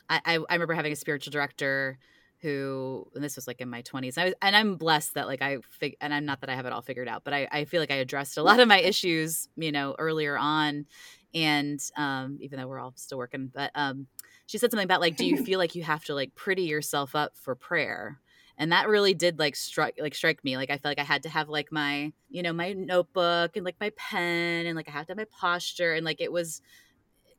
I, 0.09 0.21
I, 0.25 0.33
I 0.49 0.53
remember 0.55 0.73
having 0.73 0.91
a 0.91 0.97
spiritual 0.97 1.31
director 1.31 1.97
who 2.41 3.07
and 3.15 3.23
this 3.23 3.35
was 3.35 3.47
like 3.47 3.61
in 3.61 3.69
my 3.69 3.81
20s 3.81 4.17
I 4.17 4.25
was, 4.25 4.33
and 4.41 4.55
i'm 4.55 4.75
blessed 4.75 5.15
that 5.15 5.27
like 5.27 5.41
i 5.41 5.57
fig, 5.69 5.95
and 6.01 6.13
i'm 6.13 6.25
not 6.25 6.41
that 6.41 6.49
i 6.49 6.55
have 6.55 6.65
it 6.65 6.73
all 6.73 6.81
figured 6.81 7.07
out 7.07 7.23
but 7.23 7.33
I, 7.33 7.47
I 7.51 7.65
feel 7.65 7.81
like 7.81 7.91
i 7.91 7.95
addressed 7.95 8.37
a 8.37 8.43
lot 8.43 8.59
of 8.59 8.67
my 8.67 8.79
issues 8.81 9.49
you 9.55 9.71
know 9.71 9.95
earlier 9.97 10.37
on 10.37 10.85
and 11.33 11.79
um 11.97 12.37
even 12.41 12.59
though 12.59 12.67
we're 12.67 12.79
all 12.79 12.93
still 12.95 13.17
working 13.17 13.51
but 13.53 13.71
um 13.75 14.07
she 14.47 14.57
said 14.57 14.71
something 14.71 14.85
about 14.85 15.01
like 15.01 15.15
do 15.15 15.25
you 15.25 15.37
feel 15.45 15.59
like 15.59 15.75
you 15.75 15.83
have 15.83 16.03
to 16.05 16.15
like 16.15 16.35
pretty 16.35 16.63
yourself 16.63 17.15
up 17.15 17.37
for 17.37 17.55
prayer? 17.55 18.19
And 18.57 18.71
that 18.71 18.87
really 18.87 19.13
did 19.13 19.37
like 19.37 19.55
strike 19.55 19.95
like 19.99 20.15
strike 20.15 20.41
me 20.45 20.55
like 20.55 20.69
i 20.69 20.77
felt 20.77 20.91
like 20.91 20.99
i 20.99 21.03
had 21.03 21.23
to 21.23 21.29
have 21.29 21.49
like 21.49 21.73
my 21.73 22.13
you 22.29 22.41
know 22.41 22.53
my 22.53 22.71
notebook 22.71 23.57
and 23.57 23.65
like 23.65 23.75
my 23.81 23.91
pen 23.97 24.65
and 24.65 24.77
like 24.77 24.87
i 24.87 24.91
had 24.91 25.07
to 25.07 25.11
have 25.11 25.17
my 25.17 25.25
posture 25.25 25.91
and 25.91 26.05
like 26.05 26.21
it 26.21 26.31
was 26.31 26.61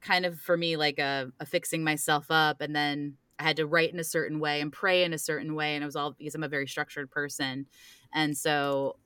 kind 0.02 0.26
of 0.26 0.38
for 0.38 0.58
me 0.58 0.76
like 0.76 0.98
a, 0.98 1.32
a 1.40 1.46
fixing 1.46 1.82
myself 1.82 2.26
up 2.28 2.60
and 2.60 2.76
then 2.76 3.14
I 3.38 3.42
had 3.42 3.56
to 3.56 3.66
write 3.66 3.92
in 3.92 3.98
a 3.98 4.04
certain 4.04 4.40
way 4.40 4.60
and 4.60 4.72
pray 4.72 5.04
in 5.04 5.12
a 5.12 5.18
certain 5.18 5.54
way. 5.54 5.74
And 5.74 5.82
it 5.82 5.86
was 5.86 5.96
all 5.96 6.12
because 6.12 6.34
I'm 6.34 6.42
a 6.42 6.48
very 6.48 6.66
structured 6.66 7.10
person. 7.10 7.66
And 8.12 8.36
so, 8.36 8.96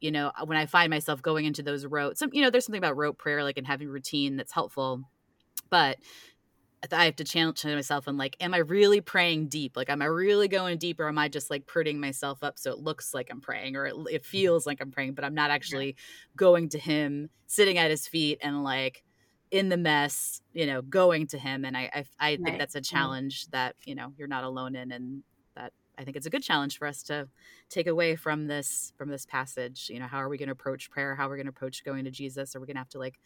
you 0.00 0.10
know, 0.10 0.30
when 0.44 0.56
I 0.56 0.66
find 0.66 0.90
myself 0.90 1.22
going 1.22 1.46
into 1.46 1.62
those 1.62 1.86
rote, 1.86 2.18
some, 2.18 2.30
you 2.32 2.42
know, 2.42 2.50
there's 2.50 2.64
something 2.64 2.78
about 2.78 2.96
rote 2.96 3.18
prayer, 3.18 3.42
like 3.42 3.58
in 3.58 3.64
having 3.64 3.88
routine 3.88 4.36
that's 4.36 4.52
helpful. 4.52 5.02
But 5.68 5.98
I 6.92 7.06
have 7.06 7.16
to 7.16 7.24
challenge 7.24 7.64
myself 7.64 8.06
and 8.06 8.18
like, 8.18 8.36
am 8.40 8.54
I 8.54 8.58
really 8.58 9.00
praying 9.00 9.48
deep? 9.48 9.76
Like, 9.76 9.90
am 9.90 10.02
I 10.02 10.06
really 10.06 10.48
going 10.48 10.78
deep 10.78 11.00
or 11.00 11.08
am 11.08 11.18
I 11.18 11.28
just 11.28 11.50
like 11.50 11.66
putting 11.66 11.98
myself 11.98 12.42
up 12.42 12.58
so 12.58 12.70
it 12.70 12.78
looks 12.78 13.14
like 13.14 13.28
I'm 13.30 13.40
praying 13.40 13.76
or 13.76 13.86
it, 13.86 13.94
it 13.94 13.96
mm-hmm. 13.96 14.16
feels 14.22 14.66
like 14.66 14.80
I'm 14.80 14.90
praying, 14.90 15.14
but 15.14 15.24
I'm 15.24 15.34
not 15.34 15.50
actually 15.50 15.96
going 16.36 16.68
to 16.70 16.78
him, 16.78 17.30
sitting 17.46 17.78
at 17.78 17.90
his 17.90 18.06
feet 18.06 18.38
and 18.42 18.62
like 18.62 19.02
in 19.50 19.68
the 19.68 19.76
mess, 19.76 20.40
you 20.52 20.66
know, 20.66 20.82
going 20.82 21.26
to 21.28 21.38
him. 21.38 21.64
And 21.64 21.76
I, 21.76 21.90
I, 21.94 22.04
I 22.18 22.36
think 22.36 22.48
right. 22.48 22.58
that's 22.58 22.74
a 22.74 22.80
challenge 22.80 23.46
that, 23.48 23.76
you 23.84 23.94
know, 23.94 24.12
you're 24.16 24.28
not 24.28 24.44
alone 24.44 24.74
in. 24.74 24.90
And 24.90 25.22
that 25.54 25.72
I 25.96 26.04
think 26.04 26.16
it's 26.16 26.26
a 26.26 26.30
good 26.30 26.42
challenge 26.42 26.78
for 26.78 26.86
us 26.86 27.02
to 27.04 27.28
take 27.70 27.86
away 27.86 28.16
from 28.16 28.48
this, 28.48 28.92
from 28.98 29.08
this 29.08 29.24
passage. 29.24 29.88
You 29.92 30.00
know, 30.00 30.06
how 30.06 30.18
are 30.18 30.28
we 30.28 30.36
going 30.36 30.48
to 30.48 30.52
approach 30.52 30.90
prayer? 30.90 31.14
How 31.14 31.28
are 31.28 31.30
we 31.30 31.36
going 31.36 31.46
to 31.46 31.50
approach 31.50 31.84
going 31.84 32.04
to 32.04 32.10
Jesus? 32.10 32.56
Are 32.56 32.60
we 32.60 32.66
going 32.66 32.74
to 32.74 32.80
have 32.80 32.88
to 32.90 32.98
like 32.98 33.20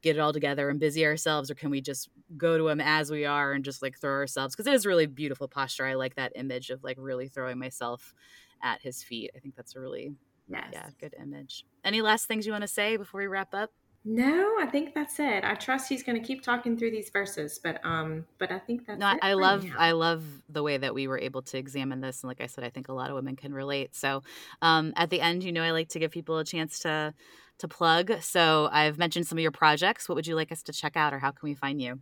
get 0.00 0.16
it 0.16 0.20
all 0.20 0.32
together 0.32 0.70
and 0.70 0.78
busy 0.78 1.04
ourselves? 1.04 1.50
Or 1.50 1.54
can 1.54 1.70
we 1.70 1.80
just 1.80 2.08
go 2.36 2.56
to 2.56 2.68
him 2.68 2.80
as 2.80 3.10
we 3.10 3.24
are 3.24 3.52
and 3.52 3.64
just 3.64 3.82
like 3.82 3.98
throw 3.98 4.12
ourselves? 4.12 4.54
Cause 4.54 4.66
it 4.66 4.74
is 4.74 4.86
really 4.86 5.06
beautiful 5.06 5.48
posture. 5.48 5.86
I 5.86 5.94
like 5.94 6.14
that 6.14 6.32
image 6.36 6.70
of 6.70 6.84
like 6.84 6.96
really 7.00 7.28
throwing 7.28 7.58
myself 7.58 8.14
at 8.62 8.80
his 8.80 9.02
feet. 9.02 9.32
I 9.36 9.40
think 9.40 9.56
that's 9.56 9.74
a 9.74 9.80
really, 9.80 10.14
yes. 10.48 10.68
yeah, 10.72 10.88
good 11.00 11.14
image. 11.20 11.66
Any 11.84 12.00
last 12.00 12.26
things 12.26 12.46
you 12.46 12.52
want 12.52 12.62
to 12.62 12.68
say 12.68 12.96
before 12.96 13.20
we 13.20 13.26
wrap 13.26 13.54
up? 13.54 13.70
No, 14.06 14.56
I 14.60 14.66
think 14.66 14.94
that's 14.94 15.18
it. 15.18 15.44
I 15.44 15.54
trust 15.54 15.88
he's 15.88 16.02
going 16.02 16.20
to 16.20 16.26
keep 16.26 16.42
talking 16.42 16.76
through 16.76 16.90
these 16.90 17.08
verses, 17.08 17.58
but 17.58 17.80
um, 17.84 18.26
but 18.38 18.52
I 18.52 18.58
think 18.58 18.86
that's. 18.86 19.00
No, 19.00 19.16
I 19.22 19.32
love 19.32 19.64
I 19.78 19.92
love 19.92 20.22
the 20.50 20.62
way 20.62 20.76
that 20.76 20.94
we 20.94 21.06
were 21.08 21.18
able 21.18 21.40
to 21.42 21.56
examine 21.56 22.02
this, 22.02 22.22
and 22.22 22.28
like 22.28 22.42
I 22.42 22.46
said, 22.46 22.64
I 22.64 22.70
think 22.70 22.88
a 22.88 22.92
lot 22.92 23.08
of 23.08 23.16
women 23.16 23.34
can 23.34 23.54
relate. 23.54 23.96
So, 23.96 24.22
um, 24.60 24.92
at 24.96 25.08
the 25.08 25.22
end, 25.22 25.42
you 25.42 25.52
know, 25.52 25.62
I 25.62 25.70
like 25.70 25.88
to 25.90 25.98
give 25.98 26.10
people 26.10 26.36
a 26.36 26.44
chance 26.44 26.80
to 26.80 27.14
to 27.58 27.68
plug. 27.68 28.20
So, 28.20 28.68
I've 28.70 28.98
mentioned 28.98 29.26
some 29.26 29.38
of 29.38 29.42
your 29.42 29.52
projects. 29.52 30.06
What 30.06 30.16
would 30.16 30.26
you 30.26 30.34
like 30.34 30.52
us 30.52 30.62
to 30.64 30.72
check 30.72 30.96
out, 30.98 31.14
or 31.14 31.18
how 31.18 31.30
can 31.30 31.48
we 31.48 31.54
find 31.54 31.80
you? 31.80 32.00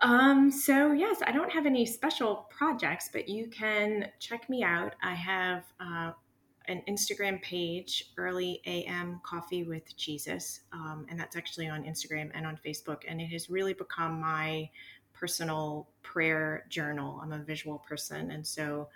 Um, 0.00 0.50
so 0.50 0.92
yes, 0.92 1.18
I 1.24 1.30
don't 1.30 1.50
have 1.52 1.64
any 1.64 1.86
special 1.86 2.48
projects, 2.50 3.08
but 3.12 3.28
you 3.28 3.48
can 3.48 4.10
check 4.18 4.48
me 4.50 4.64
out. 4.64 4.94
I 5.00 5.14
have 5.14 5.64
uh, 5.78 6.12
an 6.66 6.82
Instagram 6.88 7.42
page, 7.42 8.12
Early 8.16 8.60
AM 8.66 9.20
Coffee 9.24 9.64
with 9.64 9.96
Jesus, 9.96 10.60
um, 10.72 11.06
and 11.08 11.18
that's 11.18 11.36
actually 11.36 11.68
on 11.68 11.84
Instagram 11.84 12.30
and 12.34 12.46
on 12.46 12.58
Facebook. 12.64 13.02
And 13.06 13.20
it 13.20 13.26
has 13.26 13.50
really 13.50 13.74
become 13.74 14.20
my 14.20 14.68
personal 15.12 15.88
prayer 16.02 16.64
journal. 16.68 17.20
I'm 17.22 17.32
a 17.32 17.38
visual 17.38 17.78
person, 17.78 18.30
and 18.30 18.46
so 18.46 18.88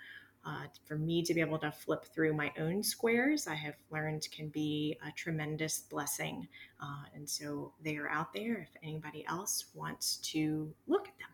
uh, 0.47 0.63
for 0.85 0.97
me 0.97 1.21
to 1.23 1.33
be 1.33 1.41
able 1.41 1.59
to 1.59 1.71
flip 1.71 2.05
through 2.05 2.33
my 2.33 2.51
own 2.57 2.81
squares, 2.81 3.47
I 3.47 3.55
have 3.55 3.75
learned 3.91 4.27
can 4.31 4.47
be 4.47 4.97
a 5.05 5.11
tremendous 5.11 5.79
blessing. 5.79 6.47
Uh, 6.81 7.03
and 7.13 7.29
so 7.29 7.73
they 7.83 7.97
are 7.97 8.09
out 8.09 8.33
there 8.33 8.61
if 8.61 8.81
anybody 8.81 9.25
else 9.27 9.65
wants 9.73 10.17
to 10.31 10.73
look 10.87 11.09
at 11.09 11.17
them. 11.17 11.27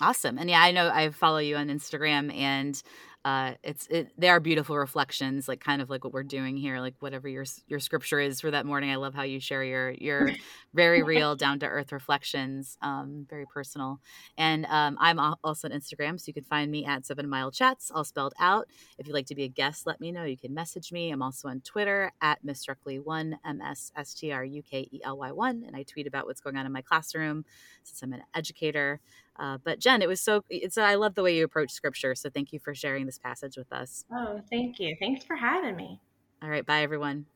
Awesome. 0.00 0.38
And 0.38 0.48
yeah, 0.48 0.62
I 0.62 0.70
know 0.70 0.88
I 0.88 1.10
follow 1.10 1.38
you 1.38 1.56
on 1.56 1.68
Instagram 1.68 2.34
and 2.34 2.82
uh, 3.24 3.52
it's 3.62 3.86
it, 3.86 4.10
they 4.18 4.28
are 4.28 4.40
beautiful 4.40 4.76
reflections, 4.76 5.46
like 5.46 5.60
kind 5.60 5.80
of 5.80 5.88
like 5.88 6.02
what 6.02 6.12
we're 6.12 6.24
doing 6.24 6.56
here, 6.56 6.80
like 6.80 6.94
whatever 6.98 7.28
your 7.28 7.44
your 7.68 7.78
scripture 7.78 8.18
is 8.18 8.40
for 8.40 8.50
that 8.50 8.66
morning. 8.66 8.90
I 8.90 8.96
love 8.96 9.14
how 9.14 9.22
you 9.22 9.38
share 9.38 9.62
your 9.62 9.90
your 9.92 10.30
very 10.74 11.02
real, 11.04 11.36
down 11.36 11.60
to 11.60 11.66
earth 11.66 11.92
reflections, 11.92 12.76
um, 12.82 13.24
very 13.30 13.46
personal. 13.46 14.00
And 14.36 14.66
um, 14.66 14.96
I'm 15.00 15.20
also 15.44 15.68
on 15.68 15.72
Instagram, 15.72 16.18
so 16.18 16.24
you 16.26 16.34
can 16.34 16.42
find 16.42 16.70
me 16.70 16.84
at 16.84 17.06
Seven 17.06 17.28
Mile 17.28 17.52
Chats, 17.52 17.92
all 17.94 18.02
spelled 18.02 18.34
out. 18.40 18.66
If 18.98 19.06
you'd 19.06 19.14
like 19.14 19.26
to 19.26 19.36
be 19.36 19.44
a 19.44 19.48
guest, 19.48 19.86
let 19.86 20.00
me 20.00 20.10
know. 20.10 20.24
You 20.24 20.36
can 20.36 20.52
message 20.52 20.90
me. 20.90 21.12
I'm 21.12 21.22
also 21.22 21.46
on 21.48 21.60
Twitter 21.60 22.10
at 22.20 22.42
Miss 22.42 22.66
Struckley 22.66 23.02
One 23.02 23.38
M 23.44 23.60
S 23.60 23.92
S 23.96 24.14
T 24.14 24.32
R 24.32 24.44
U 24.44 24.62
K 24.64 24.88
E 24.90 25.00
L 25.04 25.18
Y 25.18 25.30
One, 25.30 25.62
and 25.64 25.76
I 25.76 25.84
tweet 25.84 26.08
about 26.08 26.26
what's 26.26 26.40
going 26.40 26.56
on 26.56 26.66
in 26.66 26.72
my 26.72 26.82
classroom 26.82 27.44
since 27.84 28.02
I'm 28.02 28.12
an 28.14 28.24
educator. 28.34 29.00
Uh, 29.38 29.58
but 29.64 29.78
Jen, 29.78 30.02
it 30.02 30.08
was 30.08 30.20
so. 30.20 30.44
It's 30.48 30.76
I 30.78 30.94
love 30.94 31.14
the 31.14 31.22
way 31.22 31.36
you 31.36 31.44
approach 31.44 31.72
scripture. 31.72 32.14
So 32.14 32.30
thank 32.30 32.52
you 32.52 32.58
for 32.58 32.74
sharing 32.74 33.06
this 33.06 33.18
passage 33.18 33.56
with 33.56 33.72
us. 33.72 34.04
Oh, 34.12 34.40
thank 34.50 34.78
you. 34.78 34.96
Thanks 35.00 35.24
for 35.24 35.36
having 35.36 35.76
me. 35.76 36.00
All 36.42 36.50
right. 36.50 36.66
Bye, 36.66 36.82
everyone. 36.82 37.26